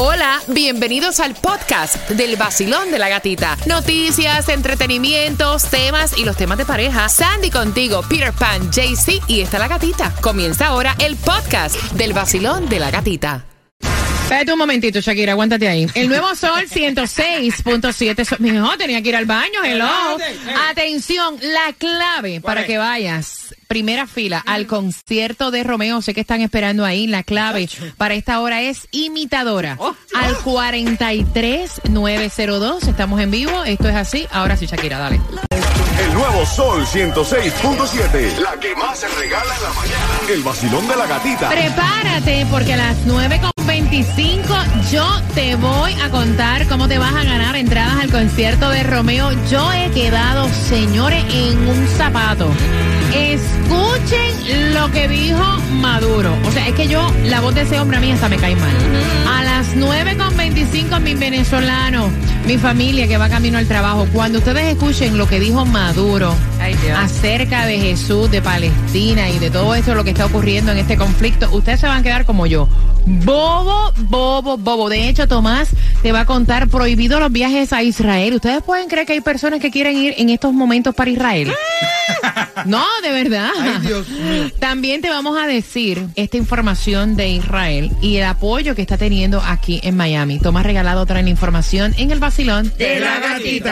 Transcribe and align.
Hola, 0.00 0.40
bienvenidos 0.46 1.18
al 1.18 1.34
podcast 1.34 2.08
del 2.10 2.36
vacilón 2.36 2.92
de 2.92 3.00
la 3.00 3.08
gatita. 3.08 3.56
Noticias, 3.66 4.48
entretenimientos, 4.48 5.64
temas 5.64 6.16
y 6.16 6.24
los 6.24 6.36
temas 6.36 6.56
de 6.56 6.64
pareja. 6.64 7.08
Sandy 7.08 7.50
contigo, 7.50 8.02
Peter 8.08 8.32
Pan, 8.32 8.70
JC 8.70 9.20
y 9.26 9.40
está 9.40 9.58
la 9.58 9.66
gatita. 9.66 10.14
Comienza 10.20 10.68
ahora 10.68 10.94
el 11.00 11.16
podcast 11.16 11.74
del 11.94 12.12
vacilón 12.12 12.68
de 12.68 12.78
la 12.78 12.92
gatita. 12.92 13.47
Espérate 14.28 14.52
un 14.52 14.58
momentito, 14.58 15.00
Shakira, 15.00 15.32
aguántate 15.32 15.66
ahí. 15.66 15.86
El 15.94 16.06
nuevo 16.06 16.34
sol 16.34 16.66
106.7. 16.68 18.38
Mi 18.40 18.50
hijo 18.50 18.76
tenía 18.76 19.00
que 19.00 19.08
ir 19.08 19.16
al 19.16 19.24
baño, 19.24 19.64
hello. 19.64 19.88
Atención, 20.68 21.38
la 21.40 21.72
clave 21.72 22.42
para 22.42 22.66
que 22.66 22.76
vayas, 22.76 23.54
primera 23.68 24.06
fila, 24.06 24.44
al 24.44 24.66
concierto 24.66 25.50
de 25.50 25.64
Romeo. 25.64 26.02
Sé 26.02 26.12
que 26.12 26.20
están 26.20 26.42
esperando 26.42 26.84
ahí. 26.84 27.06
La 27.06 27.22
clave 27.22 27.70
para 27.96 28.12
esta 28.12 28.40
hora 28.40 28.60
es 28.60 28.86
imitadora. 28.90 29.78
Al 30.14 30.36
43902. 30.36 32.82
Estamos 32.82 33.22
en 33.22 33.30
vivo. 33.30 33.64
Esto 33.64 33.88
es 33.88 33.96
así. 33.96 34.26
Ahora 34.30 34.58
sí, 34.58 34.66
Shakira, 34.66 34.98
dale. 34.98 35.18
El 35.98 36.12
nuevo 36.12 36.44
Sol 36.44 36.84
106.7. 36.84 38.40
La 38.40 38.60
que 38.60 38.76
más 38.76 38.98
se 38.98 39.08
regala 39.08 39.56
en 39.56 39.62
la 39.62 39.70
mañana. 39.70 40.20
El 40.28 40.42
vacilón 40.42 40.86
de 40.86 40.96
la 40.96 41.06
gatita. 41.06 41.48
Prepárate 41.48 42.46
porque 42.50 42.74
a 42.74 42.76
las 42.76 43.06
9.25 43.68 44.90
yo 44.90 45.06
te 45.34 45.54
voy 45.56 45.92
a 46.02 46.08
contar 46.08 46.66
cómo 46.68 46.88
te 46.88 46.96
vas 46.96 47.14
a 47.14 47.22
ganar 47.22 47.54
entradas 47.54 48.00
al 48.00 48.10
concierto 48.10 48.70
de 48.70 48.82
Romeo. 48.82 49.30
Yo 49.50 49.70
he 49.72 49.90
quedado, 49.90 50.48
señores, 50.48 51.22
en 51.30 51.58
un 51.68 51.86
zapato. 51.88 52.48
Escuchen 53.14 54.72
lo 54.72 54.90
que 54.90 55.06
dijo 55.08 55.44
Maduro. 55.82 56.34
O 56.46 56.50
sea, 56.50 56.66
es 56.66 56.74
que 56.76 56.88
yo, 56.88 57.12
la 57.26 57.42
voz 57.42 57.54
de 57.54 57.62
ese 57.62 57.78
hombre 57.78 57.98
a 57.98 58.00
mí 58.00 58.10
hasta 58.10 58.30
me 58.30 58.38
cae 58.38 58.56
mal. 58.56 58.74
A 59.30 59.44
las 59.44 59.76
9.25, 59.76 60.98
mi 61.02 61.14
venezolano, 61.14 62.10
mi 62.46 62.56
familia 62.56 63.06
que 63.06 63.18
va 63.18 63.28
camino 63.28 63.58
al 63.58 63.66
trabajo, 63.66 64.08
cuando 64.14 64.38
ustedes 64.38 64.64
escuchen 64.64 65.18
lo 65.18 65.28
que 65.28 65.40
dijo 65.40 65.66
Maduro 65.66 66.34
acerca 66.96 67.66
de 67.66 67.78
Jesús, 67.78 68.30
de 68.30 68.40
Palestina 68.40 69.28
y 69.28 69.38
de 69.38 69.50
todo 69.50 69.74
esto, 69.74 69.94
lo 69.94 70.04
que 70.04 70.10
está 70.10 70.24
ocurriendo 70.24 70.72
en 70.72 70.78
este 70.78 70.96
conflicto, 70.96 71.50
ustedes 71.52 71.80
se 71.80 71.86
van 71.86 71.98
a 71.98 72.02
quedar 72.02 72.24
como 72.24 72.46
yo. 72.46 72.66
Bobo, 73.10 73.92
bobo, 73.96 74.58
bobo. 74.58 74.88
De 74.90 75.08
hecho, 75.08 75.26
Tomás 75.26 75.70
te 76.02 76.12
va 76.12 76.20
a 76.20 76.26
contar 76.26 76.68
prohibido 76.68 77.18
los 77.20 77.32
viajes 77.32 77.72
a 77.72 77.82
Israel. 77.82 78.34
¿Ustedes 78.34 78.62
pueden 78.62 78.88
creer 78.88 79.06
que 79.06 79.14
hay 79.14 79.22
personas 79.22 79.60
que 79.60 79.70
quieren 79.70 79.96
ir 79.96 80.14
en 80.18 80.28
estos 80.28 80.52
momentos 80.52 80.94
para 80.94 81.10
Israel? 81.10 81.52
No, 82.64 82.84
de 83.02 83.10
verdad. 83.10 83.50
También 84.58 85.00
te 85.00 85.08
vamos 85.08 85.38
a 85.38 85.46
decir 85.46 86.08
esta 86.16 86.36
información 86.36 87.14
de 87.16 87.28
Israel 87.28 87.92
y 88.00 88.16
el 88.16 88.24
apoyo 88.24 88.74
que 88.74 88.82
está 88.82 88.98
teniendo 88.98 89.40
aquí 89.40 89.80
en 89.84 89.96
Miami. 89.96 90.40
Tomás 90.40 90.66
regalado 90.66 91.02
otra 91.02 91.20
información 91.20 91.94
en 91.98 92.10
el 92.10 92.18
vacilón 92.18 92.72
de 92.76 92.98
la 92.98 93.20
gatita. 93.20 93.70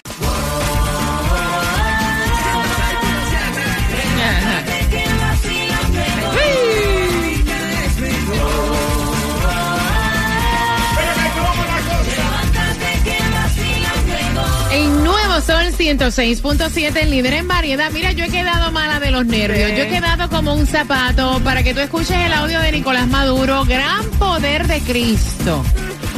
106.7, 15.77 16.97
el 17.03 17.11
líder 17.11 17.35
en 17.35 17.49
variedad. 17.49 17.91
Mira, 17.93 18.13
yo 18.13 18.25
he 18.25 18.29
quedado 18.29 18.73
mala 18.73 18.99
de 18.99 19.11
los 19.11 19.27
nervios. 19.27 19.71
Yo 19.73 19.85
he 19.85 19.89
quedado 19.89 20.29
como 20.31 20.55
un 20.55 20.67
zapato 20.67 21.41
para 21.45 21.63
que 21.63 21.75
tú 21.75 21.81
escuches 21.81 22.17
el 22.17 22.33
audio 22.33 22.61
de 22.61 22.73
Nicolás 22.73 23.07
Maduro. 23.09 23.65
Gran 23.67 24.05
poder 24.19 24.67
de 24.67 24.81
Cristo. 24.81 25.63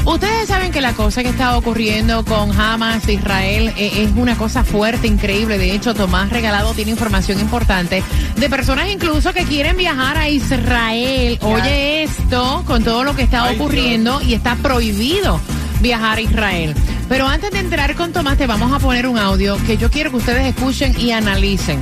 Ustedes 0.04 0.48
saben 0.48 0.72
que 0.72 0.80
la 0.80 0.94
cosa 0.94 1.22
que 1.22 1.28
está 1.28 1.56
ocurriendo 1.58 2.24
con 2.24 2.58
Hamas, 2.58 3.06
Israel, 3.08 3.74
eh, 3.76 4.04
es 4.04 4.10
una 4.16 4.38
cosa 4.38 4.64
fuerte, 4.64 5.06
increíble. 5.06 5.58
De 5.58 5.72
hecho, 5.72 5.92
Tomás 5.92 6.30
Regalado 6.30 6.72
tiene 6.72 6.92
información 6.92 7.40
importante 7.40 8.02
de 8.36 8.48
personas 8.48 8.88
incluso 8.88 9.34
que 9.34 9.44
quieren 9.44 9.76
viajar 9.76 10.16
a 10.16 10.28
Israel. 10.28 11.38
Oye 11.42 12.04
esto, 12.04 12.62
con 12.66 12.84
todo 12.84 13.04
lo 13.04 13.14
que 13.16 13.22
está 13.22 13.50
ocurriendo 13.50 14.22
y 14.22 14.34
está 14.34 14.56
prohibido 14.56 15.40
viajar 15.80 16.18
a 16.18 16.20
Israel. 16.22 16.74
Pero 17.08 17.26
antes 17.26 17.50
de 17.50 17.58
entrar 17.58 17.94
con 17.94 18.12
Tomás, 18.12 18.36
te 18.36 18.46
vamos 18.46 18.72
a 18.72 18.78
poner 18.78 19.06
un 19.06 19.18
audio 19.18 19.56
que 19.66 19.76
yo 19.76 19.90
quiero 19.90 20.10
que 20.10 20.16
ustedes 20.16 20.54
escuchen 20.54 20.98
y 21.00 21.12
analicen. 21.12 21.80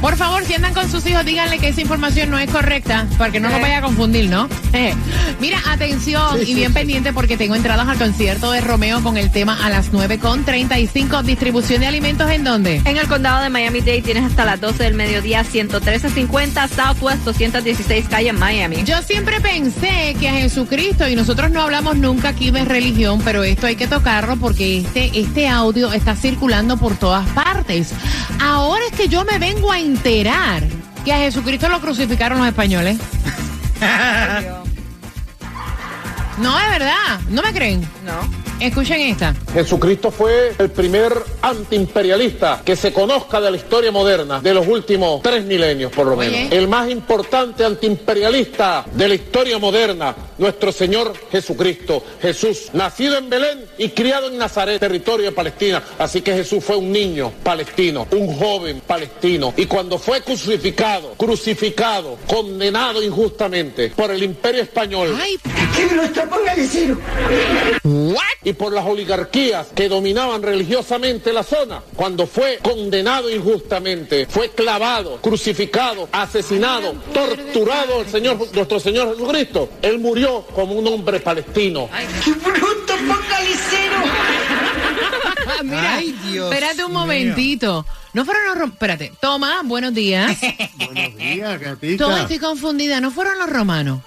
Por 0.00 0.16
favor, 0.16 0.44
si 0.44 0.54
andan 0.54 0.74
con 0.74 0.88
sus 0.88 1.04
hijos, 1.06 1.24
díganle 1.24 1.58
que 1.58 1.68
esa 1.68 1.80
información 1.80 2.30
no 2.30 2.38
es 2.38 2.48
correcta, 2.50 3.06
para 3.18 3.32
que 3.32 3.40
no 3.40 3.48
nos 3.48 3.60
vaya 3.60 3.78
a 3.78 3.82
confundir, 3.82 4.30
¿no? 4.30 4.48
Eh. 4.72 4.94
Mira, 5.40 5.58
atención 5.68 6.38
y 6.46 6.54
bien 6.54 6.72
pendiente 6.72 7.12
porque 7.12 7.36
tengo 7.36 7.54
entradas 7.54 7.88
al 7.88 7.98
concierto 7.98 8.52
de 8.52 8.60
Romeo 8.60 9.02
con 9.02 9.16
el 9.16 9.30
tema 9.32 9.58
a 9.64 9.70
las 9.70 9.92
9.35. 9.92 11.22
Distribución 11.22 11.80
de 11.80 11.86
alimentos 11.86 12.30
en 12.30 12.44
dónde? 12.44 12.80
En 12.84 12.96
el 12.96 13.08
condado 13.08 13.42
de 13.42 13.50
Miami-Dade 13.50 14.02
tienes 14.02 14.24
hasta 14.24 14.44
las 14.44 14.60
12 14.60 14.84
del 14.84 14.94
mediodía, 14.94 15.42
11350 15.44 16.68
Southwest 16.68 17.24
216 17.24 18.06
calle 18.08 18.28
en 18.28 18.38
Miami. 18.38 18.84
Yo 18.84 19.02
siempre 19.02 19.40
pensé 19.40 20.16
que 20.18 20.28
a 20.28 20.32
Jesucristo, 20.32 21.08
y 21.08 21.16
nosotros 21.16 21.50
no 21.50 21.62
hablamos 21.62 21.96
nunca 21.96 22.30
aquí 22.30 22.50
de 22.50 22.64
religión, 22.64 23.20
pero 23.24 23.42
esto 23.42 23.66
hay 23.66 23.76
que 23.76 23.86
tocarlo 23.86 24.36
porque 24.36 24.78
este, 24.78 25.10
este 25.18 25.48
audio 25.48 25.92
está 25.92 26.14
circulando 26.14 26.76
por 26.76 26.96
todas 26.96 27.28
partes. 27.30 27.92
Ahora 28.40 28.82
es 28.90 28.96
que 28.96 29.08
yo 29.08 29.24
me 29.24 29.38
vengo 29.38 29.72
a 29.72 29.80
enterar 29.88 30.62
que 31.04 31.12
a 31.12 31.18
Jesucristo 31.18 31.68
lo 31.68 31.80
crucificaron 31.80 32.38
los 32.38 32.48
españoles. 32.48 32.98
No, 36.38 36.56
es 36.56 36.70
verdad. 36.70 37.18
¿No 37.30 37.42
me 37.42 37.52
creen? 37.52 37.80
No. 38.04 38.20
Escuchen 38.60 39.00
esta. 39.00 39.34
Jesucristo 39.52 40.10
fue 40.10 40.52
el 40.58 40.70
primer 40.70 41.12
antiimperialista 41.42 42.62
que 42.64 42.76
se 42.76 42.92
conozca 42.92 43.40
de 43.40 43.50
la 43.50 43.56
historia 43.56 43.92
moderna 43.92 44.40
de 44.40 44.54
los 44.54 44.66
últimos 44.66 45.22
tres 45.22 45.44
milenios, 45.44 45.92
por 45.92 46.06
lo 46.06 46.16
Oye. 46.16 46.30
menos. 46.30 46.52
El 46.52 46.68
más 46.68 46.90
importante 46.90 47.64
antiimperialista 47.64 48.84
de 48.92 49.08
la 49.08 49.14
historia 49.14 49.58
moderna, 49.58 50.14
nuestro 50.38 50.72
Señor 50.72 51.12
Jesucristo. 51.30 52.02
Jesús, 52.20 52.70
nacido 52.72 53.16
en 53.16 53.30
Belén 53.30 53.64
y 53.78 53.90
criado 53.90 54.28
en 54.28 54.38
Nazaret, 54.38 54.80
territorio 54.80 55.26
de 55.26 55.32
Palestina. 55.32 55.82
Así 55.98 56.20
que 56.20 56.32
Jesús 56.32 56.64
fue 56.64 56.76
un 56.76 56.90
niño 56.90 57.32
palestino, 57.42 58.06
un 58.10 58.34
joven 58.36 58.82
palestino. 58.86 59.54
Y 59.56 59.66
cuando 59.66 59.98
fue 59.98 60.20
crucificado, 60.22 61.14
crucificado, 61.14 62.18
condenado 62.26 63.02
injustamente 63.02 63.90
por 63.90 64.10
el 64.10 64.22
imperio 64.22 64.62
español 64.62 65.18
Ay, 65.20 65.38
y 68.48 68.54
por 68.54 68.72
las 68.72 68.86
oligarquías 68.86 69.66
que 69.74 69.90
dominaban 69.90 70.42
religiosamente 70.42 71.34
la 71.34 71.42
zona. 71.42 71.82
Cuando 71.94 72.26
fue 72.26 72.58
condenado 72.62 73.28
injustamente, 73.30 74.26
fue 74.26 74.48
clavado, 74.50 75.18
crucificado, 75.20 76.08
asesinado, 76.10 76.94
torturado 77.12 78.00
el 78.00 78.08
Señor, 78.08 78.38
nuestro 78.54 78.80
Señor 78.80 79.14
Jesucristo. 79.14 79.68
Él 79.82 79.98
murió 79.98 80.46
como 80.54 80.72
un 80.72 80.86
hombre 80.86 81.20
palestino. 81.20 81.90
Ah, 81.92 82.00
mira, 85.62 85.96
Ay, 85.96 86.12
Dios 86.30 86.50
espérate 86.50 86.84
un 86.84 86.92
mío. 86.92 87.00
momentito. 87.00 87.84
No 88.14 88.24
fueron 88.24 88.44
los 88.46 88.54
romanos. 88.54 88.72
Espérate. 88.74 89.12
Toma, 89.20 89.60
buenos 89.64 89.92
días. 89.92 90.36
Buenos 90.76 91.16
días, 91.16 91.60
gatita. 91.60 92.04
Todo 92.04 92.16
estoy 92.16 92.38
confundida. 92.38 93.00
¿No 93.00 93.10
fueron 93.10 93.38
los 93.38 93.50
romanos? 93.50 94.00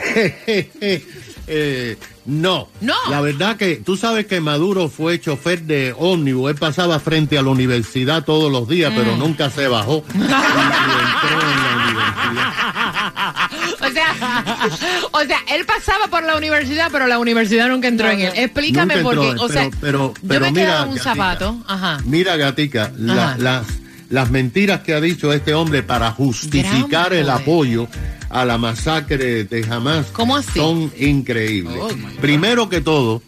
Eh, 1.52 1.96
no. 2.26 2.68
No. 2.80 2.94
La 3.10 3.20
verdad 3.20 3.56
que 3.56 3.76
tú 3.76 3.96
sabes 3.96 4.26
que 4.26 4.40
Maduro 4.40 4.88
fue 4.88 5.20
chofer 5.20 5.62
de 5.62 5.92
ómnibus. 5.98 6.50
Él 6.50 6.56
pasaba 6.56 7.00
frente 7.00 7.36
a 7.38 7.42
la 7.42 7.50
universidad 7.50 8.24
todos 8.24 8.52
los 8.52 8.68
días, 8.68 8.92
Mm. 8.92 8.96
pero 8.96 9.16
nunca 9.16 9.50
se 9.50 9.66
bajó. 9.66 10.04
y, 10.14 10.18
y 10.18 10.22
entró 10.22 10.30
en 10.30 11.62
la 11.62 11.74
universidad. 11.76 13.50
O 13.80 13.92
sea, 13.92 14.68
o 15.12 15.20
sea, 15.24 15.38
él 15.56 15.64
pasaba 15.66 16.06
por 16.08 16.22
la 16.22 16.36
universidad, 16.36 16.88
pero 16.92 17.06
la 17.08 17.18
universidad 17.18 17.68
nunca 17.68 17.88
entró 17.88 18.08
en 18.10 18.20
él. 18.20 18.32
Explícame 18.36 18.98
por 18.98 19.18
qué. 19.20 19.34
O 19.40 19.48
sea, 19.48 19.68
pero- 19.80 19.80
pero- 19.80 20.14
yo 20.14 20.28
pero 20.28 20.40
me 20.42 20.48
he 20.48 20.52
mira, 20.52 20.82
un 20.84 20.88
Gatica. 20.94 21.02
zapato. 21.04 21.58
Ajá. 21.66 21.98
Mira, 22.04 22.36
Gatica, 22.36 22.92
la- 22.96 23.30
Ajá. 23.30 23.38
las, 23.38 23.66
las 24.08 24.30
mentiras 24.30 24.80
que 24.80 24.94
ha 24.94 25.00
dicho 25.00 25.32
este 25.32 25.54
hombre 25.54 25.82
para 25.82 26.12
justificar 26.12 27.10
Gran 27.10 27.18
el 27.20 27.24
poder. 27.26 27.42
apoyo 27.42 27.88
a 28.30 28.44
la 28.44 28.56
masacre 28.58 29.44
de 29.44 29.66
Hamas 29.70 30.06
¿Cómo 30.12 30.36
así? 30.36 30.58
son 30.58 30.90
increíbles. 30.98 31.76
Oh. 31.78 31.90
Primero 32.20 32.68
que 32.68 32.80
todo, 32.80 33.22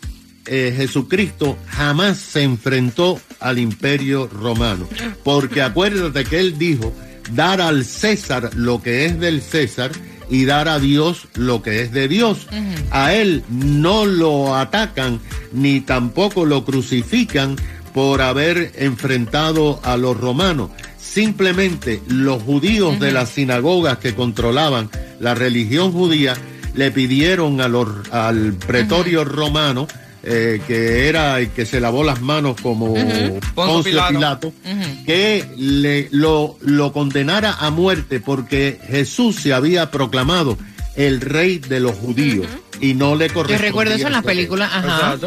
eh, 0.46 0.72
Jesucristo 0.76 1.58
jamás 1.68 2.18
se 2.18 2.42
enfrentó 2.42 3.20
al 3.40 3.58
imperio 3.58 4.28
romano, 4.28 4.88
porque 5.22 5.60
acuérdate 5.60 6.24
que 6.24 6.40
él 6.40 6.56
dijo, 6.56 6.92
dar 7.32 7.60
al 7.60 7.84
César 7.84 8.50
lo 8.54 8.82
que 8.82 9.06
es 9.06 9.18
del 9.20 9.42
César 9.42 9.90
y 10.30 10.44
dar 10.44 10.68
a 10.68 10.78
Dios 10.78 11.28
lo 11.34 11.62
que 11.62 11.82
es 11.82 11.92
de 11.92 12.08
Dios. 12.08 12.46
A 12.90 13.14
él 13.14 13.44
no 13.50 14.06
lo 14.06 14.56
atacan 14.56 15.20
ni 15.52 15.80
tampoco 15.80 16.46
lo 16.46 16.64
crucifican 16.64 17.56
por 17.92 18.22
haber 18.22 18.72
enfrentado 18.76 19.80
a 19.82 19.96
los 19.96 20.16
romanos. 20.16 20.70
Simplemente 21.12 22.00
los 22.08 22.42
judíos 22.42 22.98
de 22.98 23.12
las 23.12 23.28
sinagogas 23.28 23.98
que 23.98 24.14
controlaban 24.14 24.88
la 25.20 25.34
religión 25.34 25.92
judía 25.92 26.34
le 26.74 26.90
pidieron 26.90 27.60
a 27.60 27.68
los, 27.68 27.86
al 28.10 28.54
pretorio 28.54 29.22
romano, 29.22 29.86
eh, 30.22 30.62
que 30.66 31.08
era 31.08 31.38
el 31.38 31.50
que 31.50 31.66
se 31.66 31.80
lavó 31.80 32.02
las 32.02 32.22
manos 32.22 32.56
como 32.62 32.94
Poncio 33.54 34.02
Pilato, 34.08 34.54
que 35.04 35.44
le, 35.58 36.08
lo, 36.12 36.56
lo 36.62 36.94
condenara 36.94 37.56
a 37.60 37.68
muerte 37.68 38.20
porque 38.20 38.80
Jesús 38.88 39.36
se 39.36 39.52
había 39.52 39.90
proclamado 39.90 40.56
el 40.96 41.20
rey 41.20 41.58
de 41.58 41.80
los 41.80 41.94
judíos 41.94 42.46
y 42.80 42.94
no 42.94 43.16
le 43.16 43.28
correspondía. 43.28 43.58
Yo 43.58 43.62
recuerdo 43.62 43.94
eso 43.94 44.06
en 44.06 44.12
las 44.14 44.24
películas, 44.24 44.70
ajá. 44.72 45.18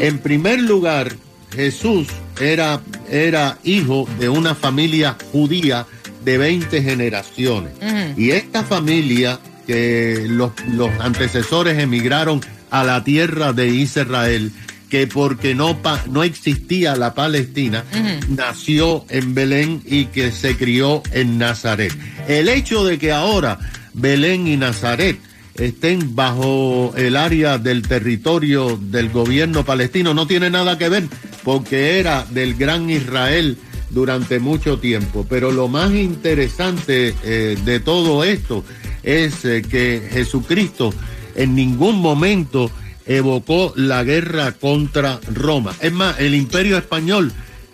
En 0.00 0.18
primer 0.18 0.60
lugar, 0.60 1.12
Jesús 1.54 2.08
era, 2.40 2.80
era 3.10 3.58
hijo 3.64 4.08
de 4.18 4.28
una 4.28 4.54
familia 4.54 5.16
judía 5.32 5.86
de 6.24 6.38
20 6.38 6.82
generaciones. 6.82 7.72
Y 8.16 8.30
esta 8.30 8.64
familia, 8.64 9.40
que 9.66 10.26
los, 10.28 10.52
los 10.72 10.90
antecesores 11.00 11.78
emigraron 11.78 12.40
a 12.70 12.84
la 12.84 13.02
tierra 13.04 13.52
de 13.52 13.68
Israel, 13.68 14.52
que 14.88 15.06
porque 15.06 15.54
no, 15.54 15.78
no 16.10 16.22
existía 16.22 16.96
la 16.96 17.14
Palestina, 17.14 17.84
nació 18.28 19.04
en 19.08 19.34
Belén 19.34 19.82
y 19.86 20.06
que 20.06 20.32
se 20.32 20.56
crió 20.56 21.02
en 21.12 21.38
Nazaret. 21.38 21.92
El 22.26 22.48
hecho 22.48 22.84
de 22.84 22.98
que 22.98 23.12
ahora 23.12 23.58
Belén 23.94 24.46
y 24.46 24.56
Nazaret 24.56 25.18
estén 25.56 26.14
bajo 26.14 26.94
el 26.96 27.16
área 27.16 27.58
del 27.58 27.82
territorio 27.82 28.78
del 28.80 29.10
gobierno 29.10 29.64
palestino 29.64 30.14
no 30.14 30.26
tiene 30.26 30.50
nada 30.50 30.78
que 30.78 30.88
ver 30.88 31.08
porque 31.44 31.98
era 31.98 32.24
del 32.30 32.54
gran 32.54 32.90
Israel 32.90 33.58
durante 33.90 34.38
mucho 34.38 34.78
tiempo. 34.78 35.26
Pero 35.28 35.52
lo 35.52 35.68
más 35.68 35.92
interesante 35.92 37.14
eh, 37.24 37.56
de 37.64 37.80
todo 37.80 38.24
esto 38.24 38.64
es 39.02 39.44
eh, 39.44 39.62
que 39.62 40.08
Jesucristo 40.10 40.92
en 41.34 41.54
ningún 41.54 42.00
momento 42.00 42.70
evocó 43.06 43.72
la 43.76 44.04
guerra 44.04 44.52
contra 44.52 45.18
Roma. 45.32 45.74
Es 45.80 45.92
más, 45.92 46.18
el 46.20 46.34
imperio 46.34 46.76
español 46.76 47.32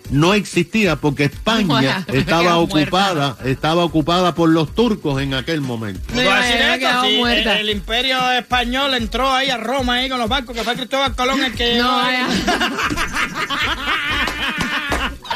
no 0.09 0.33
existía 0.33 0.95
porque 0.95 1.25
España 1.25 2.05
estaba 2.13 2.57
ocupada, 2.57 3.37
estaba 3.45 3.83
ocupada 3.83 4.35
por 4.35 4.49
los 4.49 4.73
turcos 4.73 5.21
en 5.21 5.33
aquel 5.33 5.61
momento. 5.61 6.01
el, 6.13 7.69
imperio 7.69 8.31
español 8.31 8.93
entró 8.93 9.31
ahí 9.31 9.49
a 9.49 9.57
Roma 9.57 9.95
ahí 9.95 10.09
con 10.09 10.19
los 10.19 10.29
barcos, 10.29 10.55
que 10.55 10.63
fue 10.63 10.75
Cristóbal 10.75 11.15
Colón 11.15 11.43
el 11.43 11.53
que... 11.53 11.77
No, 11.77 11.99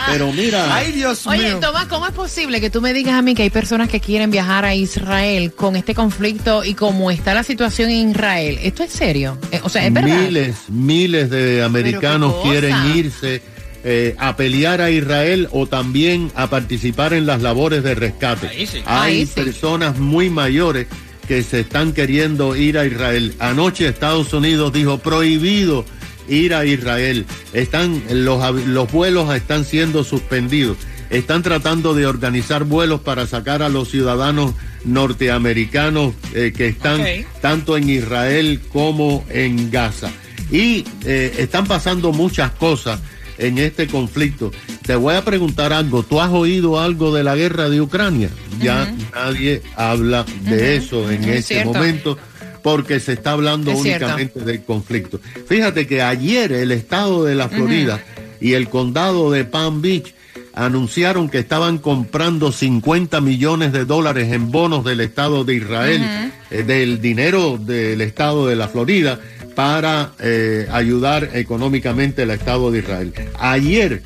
Pero 0.08 0.32
mira. 0.32 0.76
Ay, 0.76 0.92
Dios 0.92 1.26
Oye, 1.28 1.56
Tomás, 1.56 1.86
¿cómo 1.86 2.08
es 2.08 2.14
posible 2.14 2.62
que 2.62 2.70
tú 2.70 2.82
me 2.82 2.94
digas 2.94 3.16
a 3.16 3.22
mí 3.22 3.36
que 3.36 3.44
hay 3.44 3.50
personas 3.50 3.90
que 3.90 4.00
quieren 4.00 4.32
viajar 4.32 4.66
a 4.66 4.74
Israel 4.74 5.54
con 5.54 5.76
este 5.76 5.94
conflicto 5.94 6.64
y 6.64 6.74
cómo 6.74 7.12
está 7.12 7.34
la 7.34 7.44
situación 7.44 7.90
en 7.90 8.12
Israel? 8.12 8.60
¿Esto 8.62 8.84
es 8.84 8.92
serio? 8.92 9.38
Eh, 9.52 9.60
o 9.64 9.70
sea, 9.70 9.86
es 9.86 9.94
verdad. 9.94 10.18
Miles, 10.22 10.56
miles 10.70 11.30
de 11.30 11.64
americanos 11.64 12.36
quieren 12.44 12.76
irse 12.96 13.42
eh, 13.84 14.16
a 14.18 14.36
pelear 14.36 14.82
a 14.82 14.92
Israel 14.92 15.48
o 15.52 15.68
también 15.68 16.32
a 16.36 16.50
participar 16.50 17.14
en 17.14 17.26
las 17.26 17.42
labores 17.42 17.84
de 17.84 17.96
rescate. 17.96 18.50
Hay 18.86 19.26
personas 19.26 19.98
muy 19.98 20.30
mayores 20.30 20.88
que 21.28 21.44
se 21.44 21.62
están 21.62 21.94
queriendo 21.94 22.56
ir 22.56 22.78
a 22.78 22.86
Israel. 22.86 23.36
Anoche 23.40 23.88
Estados 23.88 24.34
Unidos 24.34 24.74
dijo 24.74 24.98
prohibido 24.98 25.86
ir 26.28 26.54
a 26.54 26.66
Israel. 26.66 27.26
Están 27.54 28.02
los, 28.10 28.68
los 28.68 28.92
vuelos 28.92 29.34
están 29.34 29.64
siendo 29.64 30.04
suspendidos. 30.04 30.78
Están 31.10 31.42
tratando 31.42 31.94
de 31.94 32.06
organizar 32.06 32.64
vuelos 32.66 33.02
para 33.02 33.26
sacar 33.28 33.64
a 33.64 33.70
los 33.70 33.90
ciudadanos 33.90 34.54
norteamericanos 34.86 36.14
eh, 36.34 36.54
que 36.56 36.68
están 36.68 37.04
tanto 37.42 37.78
en 37.78 37.90
Israel 37.90 38.62
como 38.72 39.26
en 39.30 39.72
Gaza. 39.72 40.12
Y 40.52 40.86
eh, 41.06 41.34
están 41.38 41.66
pasando 41.66 42.12
muchas 42.12 42.52
cosas 42.52 43.00
en 43.40 43.58
este 43.58 43.88
conflicto. 43.88 44.52
Te 44.86 44.96
voy 44.96 45.16
a 45.16 45.24
preguntar 45.24 45.74
algo. 45.74 46.04
¿Tú 46.04 46.22
has 46.22 46.30
oído 46.30 46.80
algo 46.80 47.14
de 47.14 47.24
la 47.24 47.36
guerra 47.36 47.70
de 47.70 47.82
Ucrania? 47.82 48.30
Ya 48.62 48.94
nadie 49.14 49.62
habla 49.76 50.26
de 50.44 50.76
eso 50.76 51.10
en 51.10 51.24
este 51.24 51.66
momento 51.66 52.18
porque 52.62 53.00
se 53.00 53.14
está 53.14 53.32
hablando 53.32 53.72
únicamente 53.72 54.42
del 54.42 54.64
conflicto. 54.64 55.20
Fíjate 55.48 55.88
que 55.88 56.02
ayer 56.02 56.52
el 56.52 56.72
estado 56.72 57.24
de 57.24 57.36
la 57.36 57.50
Florida 57.50 58.02
y 58.42 58.54
el 58.54 58.70
condado 58.70 59.32
de 59.32 59.46
Palm 59.46 59.82
Beach 59.82 60.14
anunciaron 60.54 61.30
que 61.30 61.40
estaban 61.40 61.78
comprando 61.78 62.52
50 62.52 63.22
millones 63.22 63.72
de 63.72 63.86
dólares 63.86 64.34
en 64.34 64.52
bonos 64.52 64.84
del 64.84 65.00
Estado 65.00 65.46
de 65.46 65.56
Israel, 65.56 66.32
eh, 66.52 66.64
del 66.64 67.00
dinero 67.02 67.58
del 67.58 68.02
Estado 68.02 68.48
de 68.48 68.58
la 68.58 68.68
Florida 68.68 69.20
para 69.60 70.14
eh, 70.20 70.70
ayudar 70.72 71.32
económicamente 71.34 72.22
al 72.22 72.32
Estado 72.32 72.72
de 72.72 72.80
Israel. 72.80 73.14
Ayer, 73.38 74.02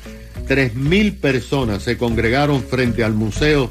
tres 0.48 0.74
mil 0.74 1.12
personas 1.12 1.84
se 1.84 1.96
congregaron 1.96 2.60
frente 2.60 3.04
al 3.04 3.12
Museo 3.12 3.70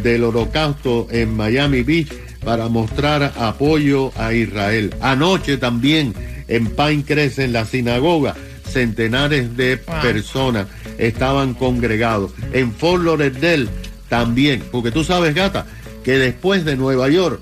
del 0.00 0.22
Holocausto 0.22 1.08
en 1.10 1.34
Miami 1.36 1.82
Beach 1.82 2.12
para 2.44 2.68
mostrar 2.68 3.32
apoyo 3.36 4.12
a 4.16 4.32
Israel. 4.32 4.94
Anoche 5.00 5.56
también 5.56 6.14
en 6.46 6.66
Pinecrest, 6.66 7.40
en 7.40 7.52
la 7.52 7.64
sinagoga, 7.64 8.36
centenares 8.70 9.56
de 9.56 9.76
personas 9.76 10.68
estaban 10.98 11.54
congregados. 11.54 12.30
En 12.52 12.72
Fort 12.72 13.02
Lauderdale 13.02 13.66
también, 14.08 14.62
porque 14.70 14.92
tú 14.92 15.02
sabes, 15.02 15.34
gata, 15.34 15.66
que 16.04 16.12
después 16.12 16.64
de 16.64 16.76
Nueva 16.76 17.08
York, 17.08 17.40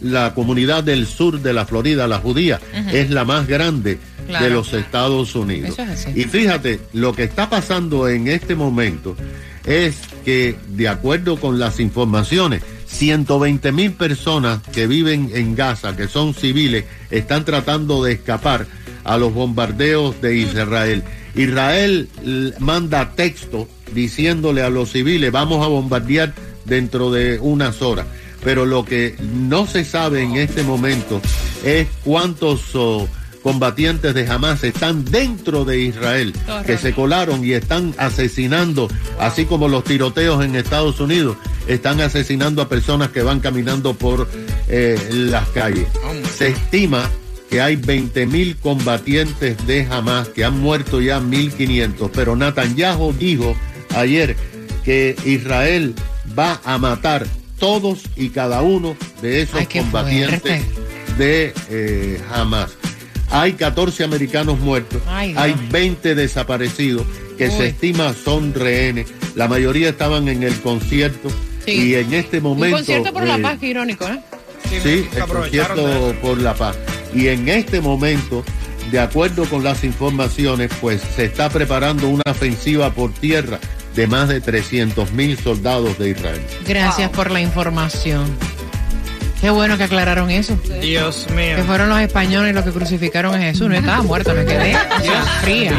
la 0.00 0.34
comunidad 0.34 0.84
del 0.84 1.06
sur 1.06 1.40
de 1.40 1.52
la 1.52 1.66
Florida, 1.66 2.06
la 2.06 2.18
judía, 2.18 2.60
es 2.92 3.10
la 3.10 3.24
más 3.24 3.46
grande 3.46 3.98
de 4.26 4.50
los 4.50 4.72
Estados 4.72 5.34
Unidos. 5.34 5.76
y 6.14 6.24
fíjate, 6.24 6.80
lo 6.92 7.12
que 7.14 7.24
está 7.24 7.50
pasando 7.50 8.08
en 8.08 8.28
este 8.28 8.54
momento 8.54 9.16
es 9.64 9.96
que, 10.24 10.56
de 10.68 10.88
acuerdo 10.88 11.36
con 11.36 11.58
las 11.58 11.80
informaciones, 11.80 12.62
120 12.86 13.72
mil 13.72 13.92
personas 13.92 14.60
que 14.72 14.86
viven 14.86 15.30
en 15.34 15.54
Gaza, 15.54 15.96
que 15.96 16.08
son 16.08 16.34
civiles, 16.34 16.84
están 17.10 17.44
tratando 17.44 18.02
de 18.02 18.12
escapar 18.12 18.66
a 19.04 19.16
los 19.16 19.32
bombardeos 19.32 20.20
de 20.20 20.36
Israel. 20.36 21.02
Israel 21.34 22.08
manda 22.58 23.12
texto 23.12 23.68
diciéndole 23.92 24.62
a 24.62 24.70
los 24.70 24.92
civiles, 24.92 25.30
vamos 25.30 25.64
a 25.64 25.68
bombardear 25.68 26.34
dentro 26.64 27.10
de 27.10 27.38
unas 27.40 27.82
horas 27.82 28.06
pero 28.42 28.66
lo 28.66 28.84
que 28.84 29.16
no 29.34 29.66
se 29.66 29.84
sabe 29.84 30.22
en 30.22 30.36
este 30.36 30.62
momento 30.62 31.20
es 31.64 31.88
cuántos 32.04 32.74
oh, 32.74 33.08
combatientes 33.42 34.14
de 34.14 34.26
Hamas 34.28 34.64
están 34.64 35.04
dentro 35.04 35.64
de 35.64 35.80
Israel, 35.80 36.34
que 36.66 36.76
se 36.76 36.92
colaron 36.94 37.44
y 37.44 37.52
están 37.52 37.94
asesinando, 37.98 38.88
así 39.18 39.44
como 39.44 39.68
los 39.68 39.84
tiroteos 39.84 40.44
en 40.44 40.56
Estados 40.56 41.00
Unidos, 41.00 41.36
están 41.66 42.00
asesinando 42.00 42.62
a 42.62 42.68
personas 42.68 43.10
que 43.10 43.22
van 43.22 43.40
caminando 43.40 43.94
por 43.94 44.28
eh, 44.68 44.98
las 45.10 45.48
calles. 45.48 45.86
Se 46.36 46.48
estima 46.48 47.08
que 47.48 47.60
hay 47.60 47.76
20 47.76 48.26
mil 48.26 48.56
combatientes 48.56 49.66
de 49.66 49.86
Hamas, 49.90 50.28
que 50.28 50.44
han 50.44 50.60
muerto 50.60 51.00
ya 51.00 51.20
1.500, 51.20 52.10
pero 52.12 52.36
Netanyahu 52.36 53.12
dijo 53.12 53.56
ayer 53.96 54.36
que 54.84 55.16
Israel 55.24 55.94
va 56.38 56.60
a 56.64 56.78
matar 56.78 57.26
todos 57.60 58.00
y 58.16 58.30
cada 58.30 58.62
uno 58.62 58.96
de 59.22 59.42
esos 59.42 59.64
combatientes 59.68 60.64
de 61.16 61.54
eh, 61.68 62.20
Hamas. 62.32 62.72
Hay 63.30 63.52
14 63.52 64.02
americanos 64.02 64.58
muertos, 64.58 65.00
hay 65.06 65.54
20 65.70 66.16
desaparecidos 66.16 67.06
que 67.38 67.48
se 67.50 67.68
estima 67.68 68.12
son 68.12 68.52
rehenes. 68.52 69.06
La 69.36 69.46
mayoría 69.46 69.90
estaban 69.90 70.26
en 70.28 70.42
el 70.42 70.60
concierto 70.60 71.28
y 71.64 71.94
en 71.94 72.12
este 72.12 72.40
momento... 72.40 72.76
Un 72.76 72.82
concierto 72.82 73.12
por 73.12 73.24
la 73.24 73.36
eh, 73.36 73.42
paz, 73.42 73.58
qué 73.60 73.68
irónico, 73.68 74.08
¿eh? 74.08 74.20
Sí, 74.82 75.06
el 75.14 75.24
concierto 75.24 76.14
por 76.20 76.38
la 76.38 76.54
paz. 76.54 76.76
Y 77.14 77.28
en 77.28 77.48
este 77.48 77.80
momento, 77.80 78.44
de 78.90 78.98
acuerdo 78.98 79.44
con 79.44 79.62
las 79.62 79.84
informaciones, 79.84 80.70
pues 80.80 81.00
se 81.14 81.26
está 81.26 81.48
preparando 81.48 82.08
una 82.08 82.24
ofensiva 82.26 82.92
por 82.92 83.12
tierra 83.12 83.60
de 83.94 84.06
más 84.06 84.28
de 84.28 84.40
300 84.40 85.12
mil 85.12 85.38
soldados 85.38 85.98
de 85.98 86.10
Israel. 86.10 86.40
Gracias 86.66 87.10
por 87.10 87.30
la 87.30 87.40
información. 87.40 88.24
Qué 89.40 89.48
bueno 89.48 89.78
que 89.78 89.84
aclararon 89.84 90.30
eso. 90.30 90.58
Dios 90.82 91.26
mío. 91.30 91.56
Que 91.56 91.62
fueron 91.64 91.88
los 91.88 91.98
españoles 92.00 92.54
los 92.54 92.64
que 92.64 92.72
crucificaron 92.72 93.34
a 93.34 93.38
Jesús. 93.38 93.68
No 93.68 93.74
estaba 93.74 94.02
muerto, 94.02 94.34
me 94.34 94.44
quedé 94.44 94.76
fría. 95.42 95.72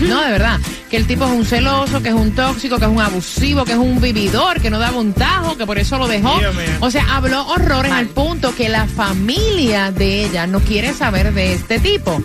No, 0.00 0.22
de 0.22 0.30
verdad. 0.32 0.58
Que 0.90 0.96
el 0.96 1.06
tipo 1.06 1.24
es 1.24 1.30
un 1.30 1.44
celoso, 1.44 2.02
que 2.02 2.08
es 2.08 2.14
un 2.14 2.32
tóxico, 2.32 2.78
que 2.78 2.84
es 2.84 2.90
un 2.90 3.00
abusivo, 3.00 3.64
que 3.64 3.72
es 3.72 3.78
un 3.78 4.00
vividor, 4.00 4.60
que 4.60 4.70
no 4.70 4.78
daba 4.78 4.98
un 4.98 5.12
tajo, 5.12 5.56
que 5.56 5.66
por 5.66 5.78
eso 5.78 5.98
lo 5.98 6.08
dejó. 6.08 6.40
O 6.80 6.90
sea, 6.90 7.14
habló 7.14 7.46
horrores 7.46 7.92
al 7.92 8.06
punto 8.06 8.54
que 8.56 8.68
la 8.68 8.86
familia 8.86 9.92
de 9.92 10.24
ella 10.24 10.46
no 10.46 10.60
quiere 10.60 10.94
saber 10.94 11.32
de 11.32 11.54
este 11.54 11.78
tipo. 11.78 12.22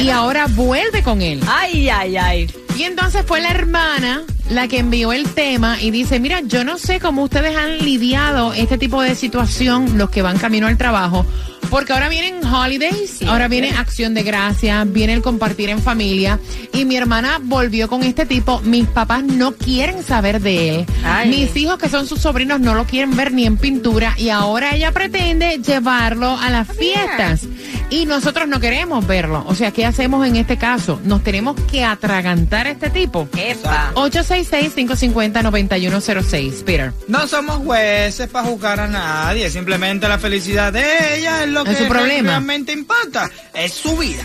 Y 0.00 0.08
ahora 0.10 0.46
vuelve 0.46 1.02
con 1.02 1.20
él. 1.20 1.40
Ay, 1.46 1.88
ay, 1.90 2.16
ay. 2.16 2.61
Y 2.76 2.84
entonces 2.84 3.24
fue 3.26 3.40
la 3.40 3.50
hermana 3.50 4.22
la 4.50 4.68
que 4.68 4.78
envió 4.78 5.12
el 5.12 5.28
tema 5.28 5.80
y 5.80 5.90
dice, 5.90 6.20
mira, 6.20 6.40
yo 6.40 6.64
no 6.64 6.78
sé 6.78 7.00
cómo 7.00 7.22
ustedes 7.22 7.56
han 7.56 7.78
lidiado 7.78 8.52
este 8.52 8.78
tipo 8.78 9.00
de 9.02 9.14
situación, 9.14 9.98
los 9.98 10.10
que 10.10 10.22
van 10.22 10.38
camino 10.38 10.66
al 10.66 10.76
trabajo, 10.76 11.24
porque 11.72 11.94
ahora 11.94 12.10
vienen 12.10 12.44
holidays, 12.44 13.22
ahora 13.22 13.48
viene 13.48 13.70
acción 13.70 14.12
de 14.12 14.22
gracia, 14.22 14.84
viene 14.84 15.14
el 15.14 15.22
compartir 15.22 15.70
en 15.70 15.80
familia. 15.80 16.38
Y 16.74 16.84
mi 16.84 16.96
hermana 16.96 17.38
volvió 17.40 17.88
con 17.88 18.02
este 18.02 18.26
tipo. 18.26 18.60
Mis 18.60 18.86
papás 18.86 19.24
no 19.24 19.52
quieren 19.52 20.02
saber 20.02 20.42
de 20.42 20.80
él. 20.80 20.86
Mis 21.28 21.56
hijos, 21.56 21.78
que 21.78 21.88
son 21.88 22.06
sus 22.06 22.20
sobrinos, 22.20 22.60
no 22.60 22.74
lo 22.74 22.84
quieren 22.84 23.16
ver 23.16 23.32
ni 23.32 23.46
en 23.46 23.56
pintura. 23.56 24.14
Y 24.18 24.28
ahora 24.28 24.74
ella 24.74 24.92
pretende 24.92 25.62
llevarlo 25.66 26.36
a 26.38 26.50
las 26.50 26.68
fiestas. 26.68 27.48
Y 27.92 28.06
nosotros 28.06 28.48
no 28.48 28.58
queremos 28.58 29.06
verlo. 29.06 29.44
O 29.46 29.54
sea, 29.54 29.70
¿qué 29.70 29.84
hacemos 29.84 30.26
en 30.26 30.36
este 30.36 30.56
caso? 30.56 30.98
Nos 31.04 31.22
tenemos 31.22 31.60
que 31.70 31.84
atragantar 31.84 32.66
a 32.66 32.70
este 32.70 32.88
tipo. 32.88 33.28
Epa. 33.36 33.92
866-550-9106. 33.96 36.64
Peter. 36.64 36.94
No 37.06 37.28
somos 37.28 37.58
jueces 37.58 38.28
para 38.28 38.48
juzgar 38.48 38.80
a 38.80 38.88
nadie. 38.88 39.50
Simplemente 39.50 40.08
la 40.08 40.18
felicidad 40.18 40.72
de 40.72 41.18
ella 41.18 41.44
es 41.44 41.50
lo 41.50 41.64
que 41.64 41.74
su 41.74 41.86
problema. 41.86 42.30
realmente 42.30 42.72
importa. 42.72 43.30
Es 43.52 43.74
su 43.74 43.94
vida. 43.98 44.24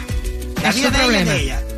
Es 0.70 0.76
su 0.76 0.90
problema. 0.90 1.34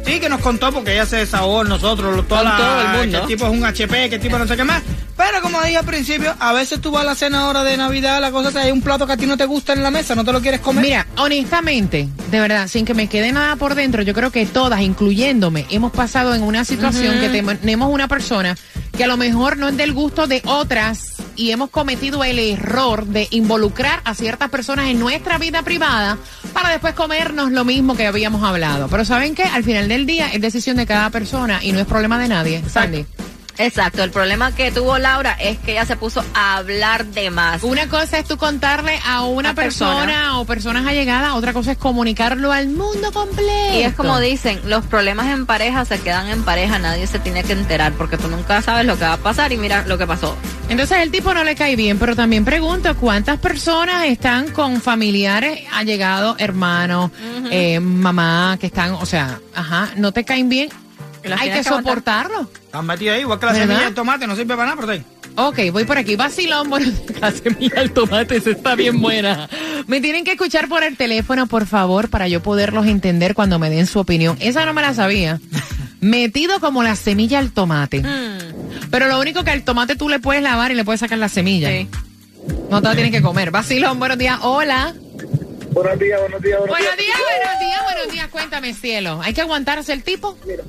Sí, 0.06 0.20
que 0.20 0.30
nos 0.30 0.42
contó 0.42 0.72
porque 0.72 0.94
ella 0.94 1.06
se 1.06 1.18
desahogó 1.18 1.64
nosotros, 1.64 2.28
toda 2.28 2.58
todo 2.58 2.82
el 2.82 2.88
mundo. 2.88 3.12
Que 3.12 3.18
el 3.18 3.28
tipo 3.28 3.46
es 3.46 3.52
un 3.52 3.66
HP, 3.66 4.10
que 4.10 4.16
el 4.16 4.22
tipo 4.22 4.38
no 4.40 4.48
sé 4.48 4.58
qué 4.58 4.64
más. 4.64 4.82
Pero 5.16 5.42
como 5.42 5.62
dije 5.62 5.78
al 5.78 5.86
principio, 5.86 6.34
a 6.40 6.54
veces 6.54 6.80
tú 6.80 6.92
vas 6.92 7.02
a 7.02 7.06
la 7.06 7.14
cena 7.16 7.42
ahora 7.42 7.64
de 7.66 7.76
Navidad, 7.76 8.22
la 8.22 8.32
cosa 8.32 8.50
es 8.50 8.56
hay 8.56 8.72
un 8.72 8.82
plato 8.82 9.06
que 9.06 9.14
a 9.14 9.18
ti 9.18 9.26
no 9.26 9.36
te 9.36 9.46
gusta 9.46 9.74
en 9.74 9.84
la 9.84 9.92
mesa, 9.92 10.16
no 10.16 10.24
te 10.24 10.32
lo 10.32 10.42
quieres 10.42 10.62
comer. 10.62 10.84
Mira, 10.84 11.08
honestamente, 11.18 12.08
de 12.32 12.40
verdad, 12.40 12.70
sin 12.70 12.86
que 12.86 12.94
me 12.94 13.08
quede 13.08 13.34
nada 13.34 13.58
por 13.58 13.76
dentro, 13.76 14.02
yo 14.02 14.14
creo 14.14 14.32
que 14.32 14.46
todas, 14.46 14.80
incluyéndome, 14.80 15.66
hemos 15.70 15.92
pasado 15.92 16.34
en 16.34 16.44
una 16.44 16.64
situación 16.64 17.20
que 17.20 17.28
tenemos 17.30 17.92
una 17.92 18.08
persona 18.08 18.56
que 18.96 19.04
a 19.04 19.08
lo 19.08 19.18
mejor 19.18 19.58
no 19.58 19.68
es 19.68 19.76
del 19.76 19.92
gusto 19.92 20.26
de 20.26 20.42
otras 20.46 21.19
y 21.40 21.52
hemos 21.52 21.70
cometido 21.70 22.24
el 22.26 22.38
error 22.38 23.06
de 23.06 23.28
involucrar 23.32 24.02
a 24.04 24.14
ciertas 24.14 24.50
personas 24.50 24.88
en 24.88 25.00
nuestra 25.00 25.38
vida 25.38 25.64
privada 25.64 26.18
para 26.54 26.70
después 26.70 26.94
comernos 26.94 27.52
lo 27.52 27.64
mismo 27.64 27.96
que 27.96 28.06
habíamos 28.06 28.44
hablado. 28.44 28.90
Pero 28.90 29.06
¿saben 29.06 29.36
qué? 29.36 29.44
Al 29.44 29.64
final 29.64 29.88
del 29.88 30.06
día 30.06 30.28
es 30.34 30.42
decisión 30.42 30.76
de 30.76 30.86
cada 30.86 31.10
persona 31.12 31.64
y 31.64 31.72
no 31.72 31.80
es 31.80 31.86
problema 31.86 32.20
de 32.20 32.28
nadie. 32.28 32.62
Sandy. 32.70 33.06
Exacto, 33.58 34.04
el 34.04 34.12
problema 34.12 34.54
que 34.54 34.72
tuvo 34.72 34.98
Laura 34.98 35.34
es 35.34 35.58
que 35.58 35.74
ella 35.74 35.86
se 35.86 35.98
puso 35.98 36.24
a 36.34 36.58
hablar 36.58 37.06
de 37.06 37.30
más. 37.30 37.62
Una 37.64 37.90
cosa 37.90 38.18
es 38.18 38.26
tú 38.26 38.38
contarle 38.38 38.98
a 39.06 39.24
una 39.24 39.54
persona, 39.54 40.40
o 40.40 40.46
personas 40.46 40.88
allegadas, 40.88 41.34
otra 41.34 41.52
cosa 41.52 41.74
es 41.74 41.78
comunicarlo 41.78 42.54
al 42.54 42.70
mundo 42.70 43.12
completo. 43.12 43.74
Y 43.74 43.84
es 43.84 43.94
como 43.96 44.18
dicen, 44.20 44.62
los 44.66 44.86
problemas 44.86 45.28
en 45.28 45.46
pareja 45.46 45.84
se 45.84 46.00
quedan 46.00 46.30
en 46.30 46.44
pareja, 46.44 46.80
nadie 46.80 47.06
se 47.06 47.20
tiene 47.20 47.44
que 47.44 47.52
enterar 47.52 47.92
porque 47.94 48.18
tú 48.18 48.30
nunca 48.30 48.62
sabes 48.62 48.86
lo 48.86 48.98
que 48.98 49.04
va 49.04 49.14
a 49.14 49.18
pasar 49.18 49.52
y 49.52 49.58
mira 49.58 49.84
lo 49.86 49.98
que 49.98 50.08
pasó. 50.08 50.38
Entonces 50.70 51.00
el 51.00 51.12
tipo 51.12 51.34
no 51.34 51.44
le 51.44 51.56
cae 51.56 51.76
bien, 51.76 51.98
pero 51.98 52.16
también 52.16 52.46
pregunto 52.46 52.96
cuántas 52.96 53.40
personas 53.40 54.06
están 54.06 54.52
con 54.52 54.82
familiares 54.82 55.62
allegados, 55.74 56.36
hermanos, 56.40 57.12
eh, 57.52 57.80
mamá, 57.80 58.58
que 58.60 58.68
están, 58.68 58.92
o 58.94 59.06
sea, 59.06 59.40
ajá, 59.54 59.90
no 59.98 60.12
te 60.12 60.24
caen 60.24 60.48
bien 60.48 60.70
hay 61.38 61.52
que, 61.52 61.64
soportarlo. 61.64 62.50
Están 62.66 62.86
metidos 62.86 63.16
ahí, 63.16 63.22
igual 63.22 63.40
que 63.40 63.46
la 63.46 63.56
semilla 63.56 63.86
del 63.86 63.94
tomate, 63.94 64.28
no 64.28 64.36
sirve 64.36 64.56
para 64.56 64.76
nada, 64.76 64.82
pero 64.86 65.04
Ok, 65.36 65.60
voy 65.72 65.86
por 65.86 65.98
aquí. 65.98 66.16
Vacilón, 66.16 66.70
bueno, 66.70 66.92
la 67.22 67.32
semilla 67.32 67.76
del 67.76 67.92
tomate 67.92 68.38
esa 68.38 68.50
está 68.50 68.76
bien 68.76 69.00
buena. 69.02 69.50
Me 69.88 70.02
tienen 70.02 70.26
que 70.26 70.32
escuchar 70.32 70.68
por 70.68 70.84
el 70.84 70.98
teléfono, 70.98 71.48
por 71.48 71.66
favor, 71.66 72.10
para 72.10 72.28
yo 72.28 72.42
poderlos 72.42 72.88
entender 72.88 73.36
cuando 73.36 73.58
me 73.60 73.70
den 73.70 73.88
su 73.88 74.00
opinión. 74.00 74.38
Esa 74.40 74.66
no 74.66 74.74
me 74.74 74.82
la 74.82 74.94
sabía. 74.94 75.40
Metido 76.02 76.60
como 76.60 76.84
la 76.84 76.96
semilla 76.96 77.40
al 77.40 77.52
tomate. 77.52 78.00
Mm. 78.00 78.90
Pero 78.90 79.08
lo 79.08 79.20
único 79.20 79.44
que 79.44 79.52
al 79.52 79.64
tomate 79.64 79.96
tú 79.96 80.10
le 80.10 80.20
puedes 80.20 80.42
lavar 80.42 80.72
y 80.72 80.76
le 80.76 80.86
puedes 80.86 81.00
sacar 81.00 81.18
la 81.18 81.30
semilla. 81.30 81.70
Sí. 81.70 81.88
No 82.70 82.82
te 82.82 82.88
la 82.88 82.94
tienes 82.94 83.12
que 83.12 83.22
comer. 83.22 83.52
Vacilón, 83.52 84.00
buenos 84.00 84.18
días. 84.18 84.40
Hola. 84.42 84.94
Buenos 85.72 86.00
días, 86.00 86.20
buenos 86.20 86.42
días, 86.42 86.60
buenos, 86.60 86.78
buenos 86.78 86.98
días. 86.98 87.18
Buenos 87.18 87.60
días, 87.60 87.84
buenos 87.84 88.12
días. 88.12 88.28
Cuéntame, 88.30 88.74
cielo. 88.74 89.20
¿Hay 89.24 89.34
que 89.34 89.42
aguantarse 89.42 89.94
el 89.94 90.04
tipo? 90.04 90.38
Mira 90.46 90.64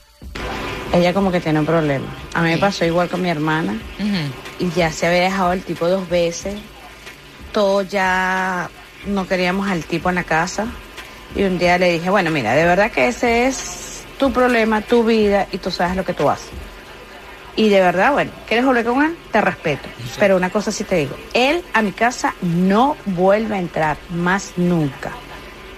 ella 0.94 1.14
como 1.14 1.32
que 1.32 1.42
tiene 1.42 1.60
un 1.60 1.66
problema. 1.66 2.06
A 2.34 2.42
mí 2.42 2.52
me 2.52 2.58
pasó 2.58 2.86
igual 2.86 3.10
con 3.10 3.22
mi 3.22 3.30
hermana 3.30 3.78
y 4.60 4.70
ya 4.72 4.92
se 4.92 5.08
había 5.08 5.24
dejado 5.24 5.54
el 5.54 5.62
tipo 5.62 5.88
dos 5.88 6.08
veces. 6.10 6.56
Todos 7.52 7.90
ya 7.90 8.70
no 9.06 9.28
queríamos 9.28 9.70
al 9.70 9.84
tipo 9.86 10.10
en 10.10 10.16
la 10.16 10.24
casa 10.24 10.68
y 11.36 11.44
un 11.44 11.58
día 11.58 11.78
le 11.78 11.92
dije, 11.92 12.10
bueno, 12.10 12.32
mira, 12.32 12.54
de 12.54 12.64
verdad 12.64 12.92
que 12.92 13.08
ese 13.08 13.48
es 13.48 13.85
tu 14.18 14.32
problema, 14.32 14.82
tu 14.82 15.04
vida 15.04 15.48
y 15.52 15.58
tú 15.58 15.72
sabes 15.72 15.96
lo 15.96 16.06
que 16.06 16.14
tú 16.14 16.30
haces. 16.30 16.50
Y 17.58 17.70
de 17.70 17.80
verdad, 17.80 18.12
bueno, 18.12 18.32
¿quieres 18.48 18.66
volver 18.66 18.86
con 18.86 19.02
él? 19.04 19.18
Te 19.32 19.40
respeto. 19.40 19.88
Pero 20.20 20.36
una 20.36 20.50
cosa 20.50 20.72
sí 20.72 20.84
te 20.84 20.96
digo, 20.96 21.16
él 21.34 21.64
a 21.74 21.82
mi 21.82 21.94
casa 21.94 22.36
no 22.42 22.98
vuelve 23.06 23.56
a 23.56 23.60
entrar 23.60 23.98
más 24.10 24.54
nunca. 24.58 25.12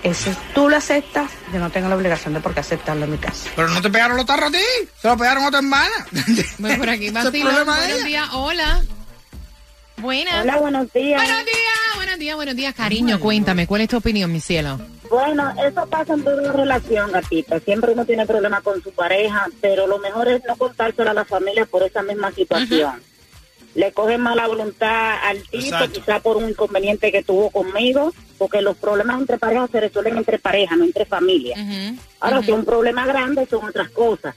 Eso 0.04 0.32
tú 0.54 0.70
lo 0.70 0.78
aceptas, 0.78 1.32
yo 1.52 1.60
no 1.60 1.70
tengo 1.70 1.90
la 1.90 1.96
obligación 1.96 2.34
de 2.34 2.40
por 2.40 2.54
qué 2.54 2.62
aceptarlo 2.62 3.06
en 3.06 3.12
mi 3.12 3.18
casa. 3.18 3.50
Pero 3.56 3.68
no 3.70 3.82
te 3.82 3.90
pegaron 3.90 4.16
los 4.16 4.26
tarros 4.26 4.50
a 4.50 4.52
ti, 4.52 4.64
se 5.02 5.08
lo 5.08 5.18
pegaron 5.18 5.44
a 5.44 5.52
tu 5.52 5.58
hermana. 5.58 6.08
Voy 6.58 6.76
por 6.78 6.90
aquí, 6.90 7.10
Vacilo, 7.10 7.66
buenos 7.66 8.04
días, 8.06 8.30
hola. 8.34 8.84
Buenas. 9.98 10.44
Hola, 10.44 10.58
buenos 10.58 10.94
días. 10.94 11.22
Buenos 11.22 11.46
días, 11.46 11.96
buenos 11.96 12.20
días, 12.20 12.36
buenos 12.36 12.56
días, 12.56 12.74
cariño. 12.76 13.20
Cuéntame, 13.20 13.66
¿cuál 13.68 13.82
es 13.82 13.90
tu 13.90 13.98
opinión, 13.98 14.32
mi 14.32 14.40
cielo? 14.40 14.80
Bueno, 15.10 15.54
eso 15.66 15.86
pasa 15.88 16.14
en 16.14 16.24
toda 16.24 16.52
relación, 16.52 17.12
gatita. 17.12 17.60
Siempre 17.60 17.94
uno 17.94 18.06
tiene 18.06 18.26
problemas 18.26 18.62
con 18.62 18.82
su 18.82 18.92
pareja, 18.92 19.48
pero 19.62 19.88
lo 19.88 20.00
mejor 20.00 20.28
es 20.28 20.42
no 20.46 20.56
contárselo 20.56 21.12
a 21.12 21.14
la 21.14 21.26
familia 21.26 21.66
por 21.66 21.84
esa 21.84 22.02
misma 22.02 22.32
situación. 22.32 23.02
le 23.76 23.92
cogen 23.92 24.22
mala 24.22 24.48
voluntad 24.48 25.18
al 25.24 25.44
tipo, 25.44 25.78
quizá 25.94 26.20
por 26.20 26.38
un 26.38 26.50
inconveniente 26.50 27.12
que 27.12 27.22
tuvo 27.22 27.52
conmigo, 27.52 28.12
porque 28.40 28.62
los 28.64 28.76
problemas 28.76 29.20
entre 29.20 29.38
parejas 29.38 29.70
se 29.70 29.80
resuelven 29.80 30.18
entre 30.18 30.40
parejas, 30.40 30.78
no 30.80 30.86
entre 30.86 31.06
familias. 31.06 31.60
Ahora, 32.20 32.42
si 32.42 32.52
es 32.52 32.58
un 32.58 32.66
problema 32.66 33.06
grande, 33.06 33.46
son 33.46 33.66
otras 33.66 33.90
cosas. 33.90 34.36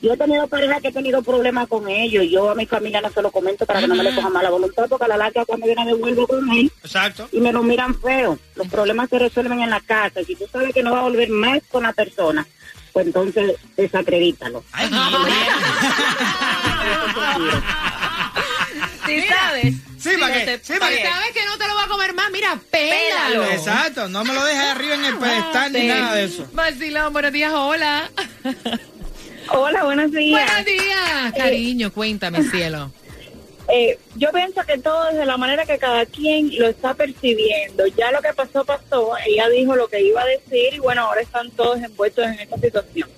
Yo 0.00 0.12
he 0.12 0.16
tenido 0.16 0.46
parejas 0.46 0.80
que 0.80 0.88
he 0.88 0.92
tenido 0.92 1.22
problemas 1.22 1.66
con 1.66 1.88
ellos 1.88 2.24
yo 2.30 2.50
a 2.50 2.54
mi 2.54 2.66
familia 2.66 3.00
no 3.00 3.10
se 3.10 3.20
lo 3.20 3.30
comento 3.32 3.66
para 3.66 3.80
que 3.80 3.88
no 3.88 3.94
me 3.96 4.04
le 4.04 4.14
cojan 4.14 4.32
mala 4.32 4.48
voluntad, 4.50 4.84
porque 4.88 5.04
a 5.06 5.08
la 5.08 5.16
larga 5.16 5.44
cuando 5.44 5.66
viene 5.66 5.84
me 5.84 5.94
vuelvo 5.94 6.26
con 6.26 6.48
él 6.52 6.70
Exacto. 6.84 7.28
y 7.32 7.40
me 7.40 7.52
lo 7.52 7.62
miran 7.64 8.00
feo. 8.00 8.38
Los 8.54 8.68
problemas 8.68 9.08
se 9.10 9.18
resuelven 9.18 9.60
en 9.60 9.70
la 9.70 9.80
casa. 9.80 10.20
Y 10.20 10.24
si 10.26 10.36
tú 10.36 10.44
sabes 10.52 10.72
que 10.72 10.82
no 10.82 10.92
va 10.92 11.00
a 11.00 11.02
volver 11.02 11.28
más 11.30 11.60
con 11.70 11.82
la 11.82 11.92
persona, 11.92 12.46
pues 12.92 13.06
entonces 13.06 13.56
desacredítalo. 13.76 14.62
Si 19.06 19.20
sabes. 19.28 19.74
Sí, 19.98 20.10
para 20.20 20.32
que, 20.32 20.60
sí, 20.62 20.74
para 20.78 20.92
Si 20.92 20.98
que. 21.02 21.08
sabes 21.08 21.30
que 21.32 21.44
no 21.46 21.58
te 21.58 21.66
lo 21.66 21.74
va 21.74 21.84
a 21.84 21.88
comer 21.88 22.14
más, 22.14 22.30
mira, 22.30 22.56
pélalo. 22.70 23.44
Exacto, 23.46 24.08
no 24.08 24.22
me 24.24 24.32
lo 24.32 24.44
dejes 24.44 24.62
arriba 24.64 24.94
en 24.94 25.04
el 25.06 25.16
pedestal 25.18 25.72
ni 25.72 25.80
Sí. 25.80 25.86
nada 25.88 26.14
de 26.14 26.24
eso. 26.24 26.46
Vacilón, 26.52 27.12
buenos 27.12 27.32
días, 27.32 27.52
hola. 27.52 28.08
Hola, 29.50 29.84
buenos 29.84 30.12
días. 30.12 30.44
Buenos 30.46 30.64
días, 30.66 31.32
cariño, 31.36 31.92
cuéntame, 31.92 32.42
cielo. 32.42 32.90
Eh, 33.70 33.98
yo 34.16 34.32
pienso 34.32 34.62
que 34.64 34.78
todo 34.78 35.10
es 35.10 35.16
de 35.16 35.26
la 35.26 35.36
manera 35.36 35.66
que 35.66 35.78
cada 35.78 36.06
quien 36.06 36.50
lo 36.58 36.68
está 36.68 36.94
percibiendo. 36.94 37.86
Ya 37.86 38.10
lo 38.10 38.22
que 38.22 38.32
pasó, 38.32 38.64
pasó. 38.64 39.12
Ella 39.26 39.48
dijo 39.48 39.76
lo 39.76 39.88
que 39.88 40.00
iba 40.00 40.22
a 40.22 40.26
decir 40.26 40.74
y 40.74 40.78
bueno, 40.78 41.02
ahora 41.02 41.20
están 41.20 41.50
todos 41.50 41.78
envueltos 41.78 42.24
en 42.24 42.40
esta 42.40 42.56
situación. 42.56 43.08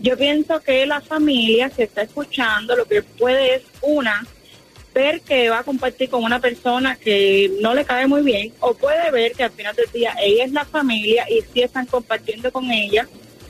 Yo 0.00 0.16
pienso 0.16 0.60
que 0.60 0.86
la 0.86 1.00
familia, 1.00 1.70
si 1.70 1.82
está 1.82 2.02
escuchando, 2.02 2.74
lo 2.74 2.86
que 2.86 3.02
puede 3.02 3.56
es 3.56 3.62
una, 3.82 4.26
ver 4.94 5.20
que 5.20 5.50
va 5.50 5.60
a 5.60 5.62
compartir 5.62 6.10
con 6.10 6.24
una 6.24 6.40
persona 6.40 6.96
que 6.96 7.52
no 7.60 7.74
le 7.74 7.84
cae 7.84 8.06
muy 8.06 8.22
bien, 8.22 8.52
o 8.60 8.74
puede 8.74 9.10
ver 9.10 9.32
que 9.32 9.44
al 9.44 9.50
final 9.50 9.76
del 9.76 9.90
día 9.92 10.16
ella 10.20 10.44
es 10.44 10.52
la 10.52 10.64
familia 10.64 11.26
y 11.30 11.42
sí 11.52 11.62
están 11.62 11.86
compartiendo 11.86 12.50
con 12.50 12.70
ella 12.70 13.06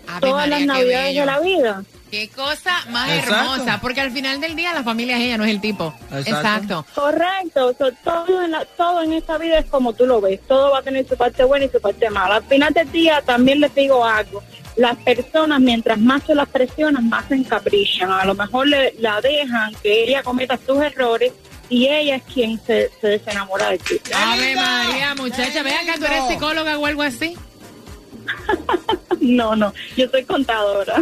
Ave 0.07 0.21
todas 0.21 0.49
María, 0.49 0.67
las 0.67 0.67
navidades 0.67 1.15
de 1.15 1.27
la 1.27 1.41
vida. 1.41 1.85
Qué 2.11 2.29
cosa 2.29 2.73
más 2.91 3.09
Exacto. 3.11 3.35
hermosa, 3.55 3.81
porque 3.81 4.01
al 4.01 4.11
final 4.11 4.41
del 4.41 4.57
día 4.57 4.73
la 4.75 4.83
familia 4.83 5.17
es 5.17 5.23
ella, 5.25 5.39
no 5.39 5.45
es 5.45 5.51
el 5.51 5.61
tipo. 5.61 5.95
Exacto. 6.13 6.85
Correcto, 6.95 7.67
o 7.69 7.73
sea, 7.75 7.93
todo, 8.03 8.43
en 8.45 8.51
la- 8.51 8.65
todo 8.65 9.03
en 9.03 9.13
esta 9.13 9.39
vida 9.39 9.59
es 9.59 9.67
como 9.67 9.93
tú 9.93 10.07
lo 10.07 10.21
ves, 10.21 10.41
todo 10.49 10.73
va 10.73 10.79
a 10.79 10.83
tener 10.83 11.07
su 11.07 11.17
parte 11.17 11.45
buena 11.45 11.67
y 11.67 11.69
su 11.69 11.81
parte 11.81 12.11
mala. 12.11 12.37
Al 12.37 12.45
final 12.45 12.73
del 12.73 12.91
día 12.91 13.23
también 13.23 13.61
les 13.61 13.73
digo 13.75 14.05
algo, 14.05 14.43
las 14.77 14.97
personas 14.99 15.61
mientras 15.61 15.99
más 15.99 16.23
se 16.27 16.35
las 16.35 16.49
presionan, 16.49 17.09
más 17.09 17.27
se 17.29 17.35
encaprichan, 17.37 18.11
a 18.11 18.25
lo 18.25 18.35
mejor 18.35 18.67
le, 18.67 18.95
la 18.99 19.21
dejan 19.21 19.73
que 19.83 20.05
ella 20.05 20.23
cometa 20.23 20.59
sus 20.67 20.83
errores 20.83 21.33
y 21.69 21.87
ella 21.87 22.17
es 22.17 22.23
quien 22.25 22.61
se, 22.67 22.91
se 23.01 23.07
desenamora 23.07 23.71
de 23.71 23.79
ti. 23.79 24.01
Ave 24.13 24.57
María, 24.57 25.15
muchacha, 25.15 25.63
vean 25.63 25.87
que 25.87 25.99
tú 25.99 26.05
eres 26.07 26.25
psicóloga 26.29 26.77
o 26.79 26.87
algo 26.87 27.03
así. 27.03 27.37
No, 29.21 29.55
no, 29.55 29.73
yo 29.97 30.09
soy 30.11 30.25
contadora. 30.25 30.95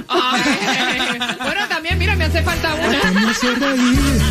bueno, 1.39 1.69
también, 1.69 1.97
mira, 1.99 2.17
me 2.17 2.25
hace 2.25 2.43
falta 2.43 2.75
una. 2.75 3.11
Me 3.13 3.31
hace 3.31 3.55
reír. 3.55 4.23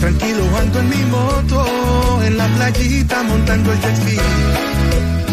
Tranquilo 0.00 0.44
ando 0.58 0.80
en 0.80 0.88
mi 0.88 1.04
moto, 1.04 2.22
en 2.24 2.38
la 2.38 2.46
playita 2.48 3.22
montando 3.22 3.72
el 3.72 3.80
jet 3.80 3.96
ski. 3.96 4.18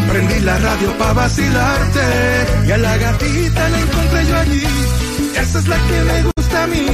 Prendí 0.10 0.40
la 0.42 0.58
radio 0.58 0.98
pa' 0.98 1.14
vacilarte 1.14 2.02
y 2.68 2.72
a 2.72 2.78
la 2.78 2.98
gatita 2.98 3.70
la 3.70 3.80
encontré 3.80 4.26
yo 4.26 4.38
allí. 4.38 4.64
Esa 5.40 5.60
es 5.60 5.68
la 5.68 5.78
que 5.78 6.02
me 6.04 6.24
gusta 6.24 6.64
a 6.64 6.68
mí. 6.68 6.86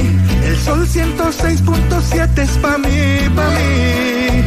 El 0.44 0.56
sol 0.58 0.86
106.7 0.86 2.38
es 2.38 2.50
pa' 2.58 2.78
mí, 2.78 3.28
pa' 3.34 3.50
mí. 3.50 4.44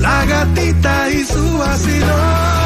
La 0.00 0.24
gatita 0.26 1.10
y 1.10 1.24
su 1.24 1.58
vacilón. 1.58 2.59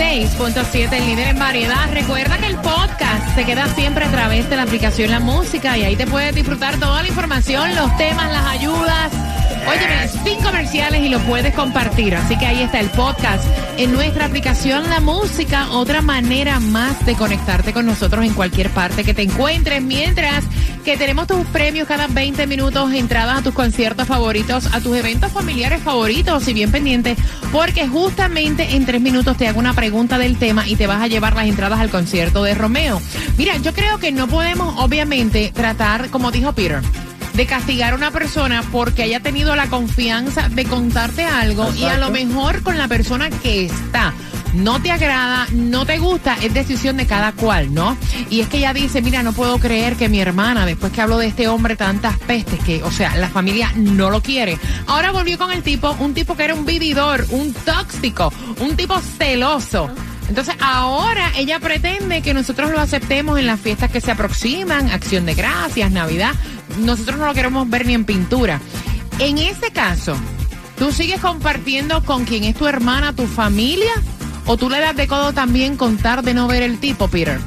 96.7, 0.00 0.94
el 0.94 1.06
líder 1.06 1.28
en 1.28 1.38
variedad. 1.38 1.92
Recuerda 1.92 2.38
que 2.38 2.46
el 2.46 2.56
podcast 2.56 3.34
se 3.34 3.44
queda 3.44 3.66
siempre 3.74 4.06
a 4.06 4.10
través 4.10 4.48
de 4.48 4.56
la 4.56 4.62
aplicación 4.62 5.10
La 5.10 5.20
Música 5.20 5.76
y 5.76 5.84
ahí 5.84 5.94
te 5.94 6.06
puedes 6.06 6.34
disfrutar 6.34 6.80
toda 6.80 7.02
la 7.02 7.08
información, 7.08 7.74
los 7.74 7.94
temas, 7.98 8.32
las 8.32 8.46
ayudas 8.46 9.19
Óyeme, 9.66 10.08
sin 10.24 10.42
comerciales 10.42 11.02
y 11.02 11.08
lo 11.08 11.18
puedes 11.20 11.54
compartir. 11.54 12.14
Así 12.14 12.36
que 12.38 12.46
ahí 12.46 12.62
está 12.62 12.80
el 12.80 12.90
podcast 12.90 13.44
en 13.76 13.92
nuestra 13.92 14.26
aplicación 14.26 14.88
La 14.88 15.00
Música. 15.00 15.70
Otra 15.70 16.02
manera 16.02 16.60
más 16.60 17.04
de 17.06 17.14
conectarte 17.14 17.72
con 17.72 17.86
nosotros 17.86 18.24
en 18.24 18.34
cualquier 18.34 18.70
parte 18.70 19.04
que 19.04 19.14
te 19.14 19.22
encuentres. 19.22 19.82
Mientras 19.82 20.44
que 20.84 20.96
tenemos 20.96 21.26
tus 21.26 21.46
premios 21.46 21.86
cada 21.86 22.06
20 22.06 22.46
minutos, 22.46 22.92
entradas 22.92 23.38
a 23.38 23.42
tus 23.42 23.54
conciertos 23.54 24.08
favoritos, 24.08 24.66
a 24.72 24.80
tus 24.80 24.96
eventos 24.96 25.30
familiares 25.30 25.82
favoritos 25.82 26.48
y 26.48 26.54
bien 26.54 26.72
pendiente, 26.72 27.16
porque 27.52 27.86
justamente 27.86 28.76
en 28.76 28.86
tres 28.86 29.00
minutos 29.00 29.36
te 29.36 29.46
hago 29.46 29.58
una 29.58 29.74
pregunta 29.74 30.18
del 30.18 30.38
tema 30.38 30.66
y 30.66 30.76
te 30.76 30.86
vas 30.86 31.02
a 31.02 31.06
llevar 31.06 31.34
las 31.36 31.46
entradas 31.46 31.80
al 31.80 31.90
concierto 31.90 32.42
de 32.42 32.54
Romeo. 32.54 33.00
Mira, 33.36 33.56
yo 33.58 33.74
creo 33.74 33.98
que 33.98 34.10
no 34.12 34.26
podemos 34.26 34.74
obviamente 34.82 35.52
tratar, 35.54 36.08
como 36.10 36.30
dijo 36.30 36.52
Peter, 36.52 36.80
de 37.40 37.46
castigar 37.46 37.94
a 37.94 37.96
una 37.96 38.10
persona 38.10 38.62
porque 38.70 39.02
haya 39.02 39.20
tenido 39.20 39.56
la 39.56 39.66
confianza 39.68 40.50
de 40.50 40.66
contarte 40.66 41.24
algo 41.24 41.72
y 41.74 41.84
a 41.84 41.96
lo 41.96 42.10
mejor 42.10 42.62
con 42.62 42.76
la 42.76 42.86
persona 42.86 43.30
que 43.30 43.64
está. 43.64 44.12
No 44.52 44.82
te 44.82 44.90
agrada, 44.90 45.46
no 45.54 45.86
te 45.86 45.96
gusta, 45.96 46.36
es 46.42 46.52
decisión 46.52 46.98
de 46.98 47.06
cada 47.06 47.32
cual, 47.32 47.72
¿no? 47.72 47.96
Y 48.28 48.40
es 48.40 48.48
que 48.48 48.58
ella 48.58 48.74
dice, 48.74 49.00
mira, 49.00 49.22
no 49.22 49.32
puedo 49.32 49.58
creer 49.58 49.96
que 49.96 50.10
mi 50.10 50.20
hermana, 50.20 50.66
después 50.66 50.92
que 50.92 51.00
habló 51.00 51.16
de 51.16 51.28
este 51.28 51.48
hombre 51.48 51.76
tantas 51.76 52.18
pestes, 52.18 52.60
que, 52.62 52.82
o 52.82 52.90
sea, 52.90 53.16
la 53.16 53.30
familia 53.30 53.72
no 53.74 54.10
lo 54.10 54.20
quiere. 54.20 54.58
Ahora 54.86 55.10
volvió 55.10 55.38
con 55.38 55.50
el 55.50 55.62
tipo, 55.62 55.96
un 55.98 56.12
tipo 56.12 56.36
que 56.36 56.44
era 56.44 56.54
un 56.54 56.66
vividor, 56.66 57.24
un 57.30 57.54
tóxico, 57.54 58.34
un 58.58 58.76
tipo 58.76 59.00
celoso. 59.00 59.88
Entonces 60.28 60.54
ahora 60.60 61.32
ella 61.36 61.58
pretende 61.58 62.20
que 62.20 62.34
nosotros 62.34 62.70
lo 62.70 62.80
aceptemos 62.80 63.38
en 63.38 63.46
las 63.46 63.58
fiestas 63.58 63.90
que 63.90 64.00
se 64.00 64.12
aproximan, 64.12 64.90
Acción 64.90 65.24
de 65.24 65.34
Gracias, 65.34 65.90
Navidad. 65.90 66.34
Nosotros 66.78 67.18
no 67.18 67.26
lo 67.26 67.34
queremos 67.34 67.68
ver 67.68 67.86
ni 67.86 67.94
en 67.94 68.04
pintura. 68.04 68.60
En 69.18 69.38
ese 69.38 69.70
caso, 69.70 70.16
¿tú 70.78 70.92
sigues 70.92 71.20
compartiendo 71.20 72.02
con 72.04 72.24
quien 72.24 72.44
es 72.44 72.54
tu 72.56 72.66
hermana, 72.66 73.12
tu 73.14 73.26
familia? 73.26 73.92
¿O 74.46 74.56
tú 74.56 74.70
le 74.70 74.80
das 74.80 74.96
de 74.96 75.06
codo 75.06 75.32
también 75.32 75.76
contar 75.76 76.22
de 76.22 76.34
no 76.34 76.48
ver 76.48 76.62
el 76.62 76.78
tipo, 76.80 77.08
Peter? 77.08 77.38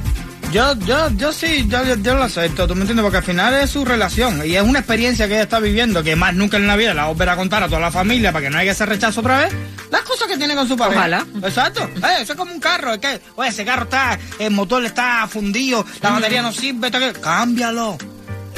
Yo, 0.52 0.76
yo, 0.86 1.10
yo 1.16 1.32
sí, 1.32 1.66
yo, 1.68 1.84
yo, 1.84 1.96
yo 1.96 2.14
lo 2.14 2.22
acepto, 2.22 2.68
¿tú 2.68 2.76
me 2.76 2.82
entiendes? 2.82 3.02
Porque 3.02 3.16
al 3.16 3.24
final 3.24 3.52
es 3.54 3.70
su 3.70 3.84
relación 3.84 4.40
y 4.46 4.54
es 4.54 4.62
una 4.62 4.78
experiencia 4.78 5.26
que 5.26 5.34
ella 5.34 5.42
está 5.42 5.58
viviendo 5.58 6.04
que 6.04 6.14
más 6.14 6.32
nunca 6.32 6.56
en 6.58 6.68
la 6.68 6.76
vida 6.76 6.94
la 6.94 7.02
va 7.02 7.08
a 7.08 7.12
volver 7.12 7.28
a 7.30 7.36
contar 7.36 7.64
a 7.64 7.66
toda 7.66 7.80
la 7.80 7.90
familia 7.90 8.30
para 8.30 8.44
que 8.44 8.50
no 8.50 8.58
haya 8.58 8.70
ese 8.70 8.86
rechazo 8.86 9.18
otra 9.18 9.40
vez. 9.40 9.52
Las 9.90 10.02
cosas 10.02 10.28
que 10.28 10.36
tiene 10.38 10.54
con 10.54 10.68
su 10.68 10.76
pareja. 10.76 11.00
Ojalá. 11.00 11.26
Exacto. 11.42 11.82
Eh, 11.96 12.20
eso 12.22 12.34
es 12.34 12.38
como 12.38 12.52
un 12.52 12.60
carro. 12.60 12.92
Es 12.94 13.00
que, 13.00 13.20
oye, 13.34 13.48
ese 13.50 13.64
carro 13.64 13.82
está, 13.84 14.16
el 14.38 14.52
motor 14.52 14.84
está 14.84 15.26
fundido, 15.28 15.84
la 16.00 16.10
batería 16.10 16.40
no 16.40 16.52
sirve, 16.52 16.86
está 16.86 17.00
que- 17.00 17.18
cámbialo. 17.20 17.98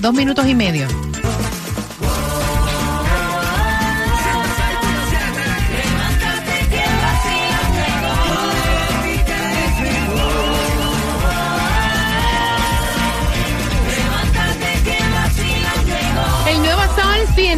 dos 0.00 0.14
minutos 0.14 0.46
y 0.46 0.54
medio. 0.54 1.07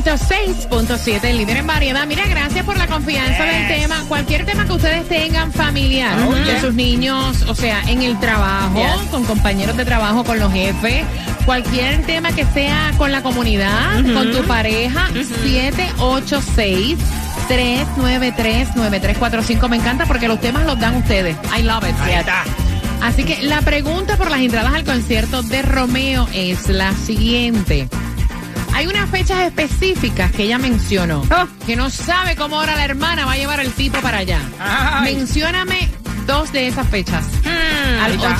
106.7, 0.03 1.25
el 1.25 1.39
líder 1.39 1.59
en 1.59 1.67
variedad. 1.67 2.07
Mira, 2.07 2.27
gracias 2.27 2.65
por 2.65 2.77
la 2.79 2.87
confianza 2.87 3.45
del 3.45 3.69
tema. 3.69 4.03
Cualquier 4.09 4.47
tema 4.47 4.65
que 4.65 4.73
ustedes 4.73 5.07
tengan 5.09 5.53
familiar 5.53 6.17
Oh, 6.27 6.35
yeah. 6.45 6.61
sus 6.61 6.75
niños, 6.75 7.43
o 7.49 7.55
sea, 7.55 7.83
en 7.87 8.03
el 8.03 8.19
trabajo, 8.19 8.83
con 9.11 9.25
compañeros 9.25 9.77
de 9.77 9.85
trabajo, 9.85 10.25
con 10.25 10.39
los 10.39 10.51
jefes, 10.53 11.05
cualquier 11.45 12.03
tema 12.07 12.33
que 12.33 12.45
sea 12.47 12.93
con 12.97 13.13
la 13.13 13.23
comunidad, 13.23 14.03
con 14.15 14.33
tu 14.33 14.43
pareja, 14.45 15.09
786. 15.45 16.99
393-9345. 17.49 19.69
Me 19.69 19.77
encanta 19.77 20.07
porque 20.07 20.29
los 20.29 20.41
temas 20.41 20.65
los 20.67 20.79
dan 20.79 20.97
ustedes. 20.97 21.37
I 21.59 21.63
love 21.63 21.85
it. 21.89 21.95
Ahí 22.01 22.15
está. 22.15 22.45
Así 23.03 23.25
que 23.25 23.43
la 23.43 23.61
pregunta 23.63 24.17
por 24.17 24.31
las 24.31 24.41
entradas 24.41 24.73
al 24.73 24.85
concierto 24.85 25.43
de 25.43 25.63
Romeo 25.63 26.29
es 26.33 26.69
la 26.69 26.93
siguiente. 26.95 27.89
Hay 28.73 28.87
unas 28.87 29.11
fechas 29.11 29.41
específicas 29.41 30.33
que 30.33 30.45
ella 30.45 30.59
mencionó, 30.59 31.23
que 31.67 31.77
no 31.77 31.91
sabe 31.91 32.37
cómo 32.37 32.57
ahora 32.57 32.77
la 32.77 32.85
hermana 32.85 33.27
va 33.27 33.33
a 33.33 33.37
llevar 33.37 33.61
el 33.61 33.73
tipo 33.73 34.01
para 34.01 34.19
allá. 34.19 34.41
Ay. 34.59 35.17
Mencióname 35.17 35.91
dos 36.27 36.53
de 36.53 36.69
esas 36.69 36.89
fechas. 36.89 37.25
Al 37.45 38.13
ahí 38.13 38.17
está. 38.17 38.39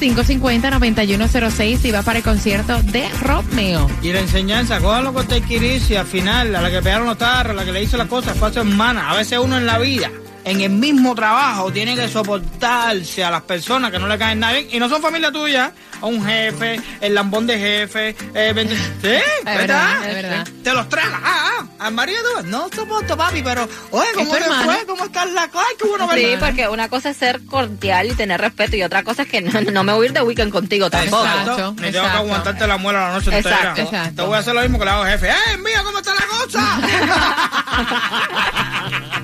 866-550-9106 0.00 1.84
y 1.84 1.90
va 1.90 2.02
para 2.02 2.18
el 2.18 2.24
concierto 2.24 2.82
de 2.82 3.08
Romeo. 3.20 3.90
Y 4.02 4.12
la 4.12 4.20
enseñanza, 4.20 4.80
cójalo 4.80 5.12
con 5.12 5.26
y 5.30 5.94
al 5.94 6.06
final, 6.06 6.54
a 6.56 6.60
la 6.60 6.70
que 6.70 6.80
pegaron 6.82 7.06
los 7.06 7.18
tarros, 7.18 7.52
a 7.52 7.54
la 7.54 7.64
que 7.64 7.72
le 7.72 7.82
hizo 7.82 7.96
las 7.96 8.08
cosas, 8.08 8.36
fue 8.36 8.48
a 8.48 8.52
su 8.52 8.60
hermana. 8.60 9.10
A 9.10 9.14
veces 9.14 9.38
uno 9.38 9.56
en 9.58 9.66
la 9.66 9.78
vida, 9.78 10.10
en 10.44 10.60
el 10.60 10.70
mismo 10.70 11.14
trabajo, 11.14 11.72
tiene 11.72 11.96
que 11.96 12.08
soportarse 12.08 13.24
a 13.24 13.30
las 13.30 13.42
personas 13.42 13.90
que 13.90 13.98
no 13.98 14.06
le 14.06 14.18
caen 14.18 14.40
nada 14.40 14.52
bien 14.52 14.68
y 14.70 14.78
no 14.78 14.88
son 14.88 15.00
familia 15.02 15.32
tuya. 15.32 15.72
A 16.00 16.06
un 16.06 16.24
jefe, 16.24 16.80
el 17.00 17.14
lambón 17.14 17.46
de 17.46 17.58
jefe. 17.58 18.14
Eh, 18.34 18.52
sí, 19.00 19.08
¿verdad? 19.44 19.56
verdad, 19.56 20.08
es 20.08 20.14
verdad. 20.14 20.48
Te 20.62 20.72
los 20.74 20.88
traga. 20.88 21.20
Ah, 21.24 21.48
ah, 21.60 21.66
al 21.86 21.94
marido 21.94 22.18
tú, 22.22 22.46
no 22.48 22.68
soporto, 22.74 23.16
papi, 23.16 23.42
pero, 23.42 23.66
oye, 23.90 24.08
¿cómo 24.14 24.34
te 24.34 24.42
fue? 24.42 24.84
¿Cómo 24.86 25.04
estás 25.04 25.30
la 25.30 25.48
cosa? 25.48 25.64
Ay, 25.66 25.76
qué 25.78 25.88
bueno 25.88 26.08
Sí, 26.12 26.36
porque 26.38 26.68
una 26.68 26.88
cosa 26.90 27.10
es 27.10 27.16
ser 27.16 27.44
cordial 27.46 28.10
y 28.10 28.14
tener 28.14 28.38
respeto 28.40 28.76
y 28.76 28.82
otra 28.82 29.02
cosa 29.02 29.22
es 29.22 29.28
que 29.28 29.40
no, 29.40 29.60
no 29.62 29.84
me 29.84 29.92
voy 29.94 30.06
a 30.06 30.08
ir 30.08 30.12
de 30.12 30.20
weekend 30.20 30.52
contigo 30.52 30.90
tampoco. 30.90 31.24
Exacto. 31.24 31.74
Ni 31.80 31.90
tengo 31.90 32.04
que 32.04 32.10
aguantarte 32.10 32.66
la 32.66 32.76
muela 32.76 33.08
la 33.08 33.14
noche 33.14 33.36
Exacto, 33.38 33.68
entera. 33.68 33.84
exacto. 33.84 34.22
Te 34.22 34.28
voy 34.28 34.36
a 34.36 34.38
hacer 34.40 34.54
lo 34.54 34.60
mismo 34.60 34.78
que 34.78 34.84
le 34.84 34.90
hago 34.90 35.04
jefe. 35.04 35.30
¡Eh, 35.30 35.56
mía, 35.58 35.82
cómo 35.84 35.98
está 35.98 36.12
la 36.14 36.26
cosa! 36.26 36.80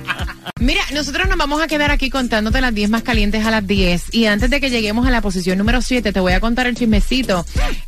Mira, 0.61 0.81
nosotros 0.93 1.27
nos 1.27 1.39
vamos 1.39 1.59
a 1.59 1.67
quedar 1.67 1.89
aquí 1.89 2.11
contándote 2.11 2.61
las 2.61 2.71
10 2.73 2.91
más 2.91 3.01
calientes 3.01 3.43
a 3.43 3.49
las 3.49 3.65
10. 3.65 4.13
Y 4.13 4.27
antes 4.27 4.47
de 4.51 4.61
que 4.61 4.69
lleguemos 4.69 5.07
a 5.07 5.09
la 5.09 5.19
posición 5.19 5.57
número 5.57 5.81
7, 5.81 6.13
te 6.13 6.19
voy 6.19 6.33
a 6.33 6.39
contar 6.39 6.67
el 6.67 6.75
chismecito. 6.75 7.43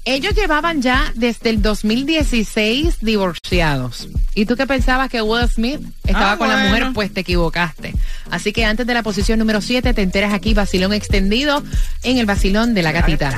Ellos 0.06 0.34
llevaban 0.34 0.82
ya 0.82 1.12
desde 1.14 1.52
el 1.52 1.62
2016 1.62 2.98
divorciados. 3.02 4.08
¿Y 4.34 4.48
tú 4.48 4.56
qué 4.56 4.66
pensabas 4.66 5.10
que 5.12 5.22
Will 5.22 5.48
Smith 5.48 5.82
estaba 6.04 6.32
Ah, 6.32 6.38
con 6.40 6.50
la 6.50 6.58
mujer? 6.66 6.88
Pues 6.96 7.14
te 7.14 7.20
equivocaste. 7.22 7.94
Así 8.32 8.52
que 8.52 8.66
antes 8.66 8.88
de 8.88 8.94
la 8.96 9.04
posición 9.04 9.38
número 9.38 9.62
7, 9.62 9.94
te 9.94 10.02
enteras 10.02 10.34
aquí, 10.34 10.56
vacilón 10.56 10.94
extendido 10.94 11.64
en 12.02 12.18
el 12.18 12.26
vacilón 12.26 12.74
de 12.74 12.82
la 12.82 12.92
gatita. 12.92 13.36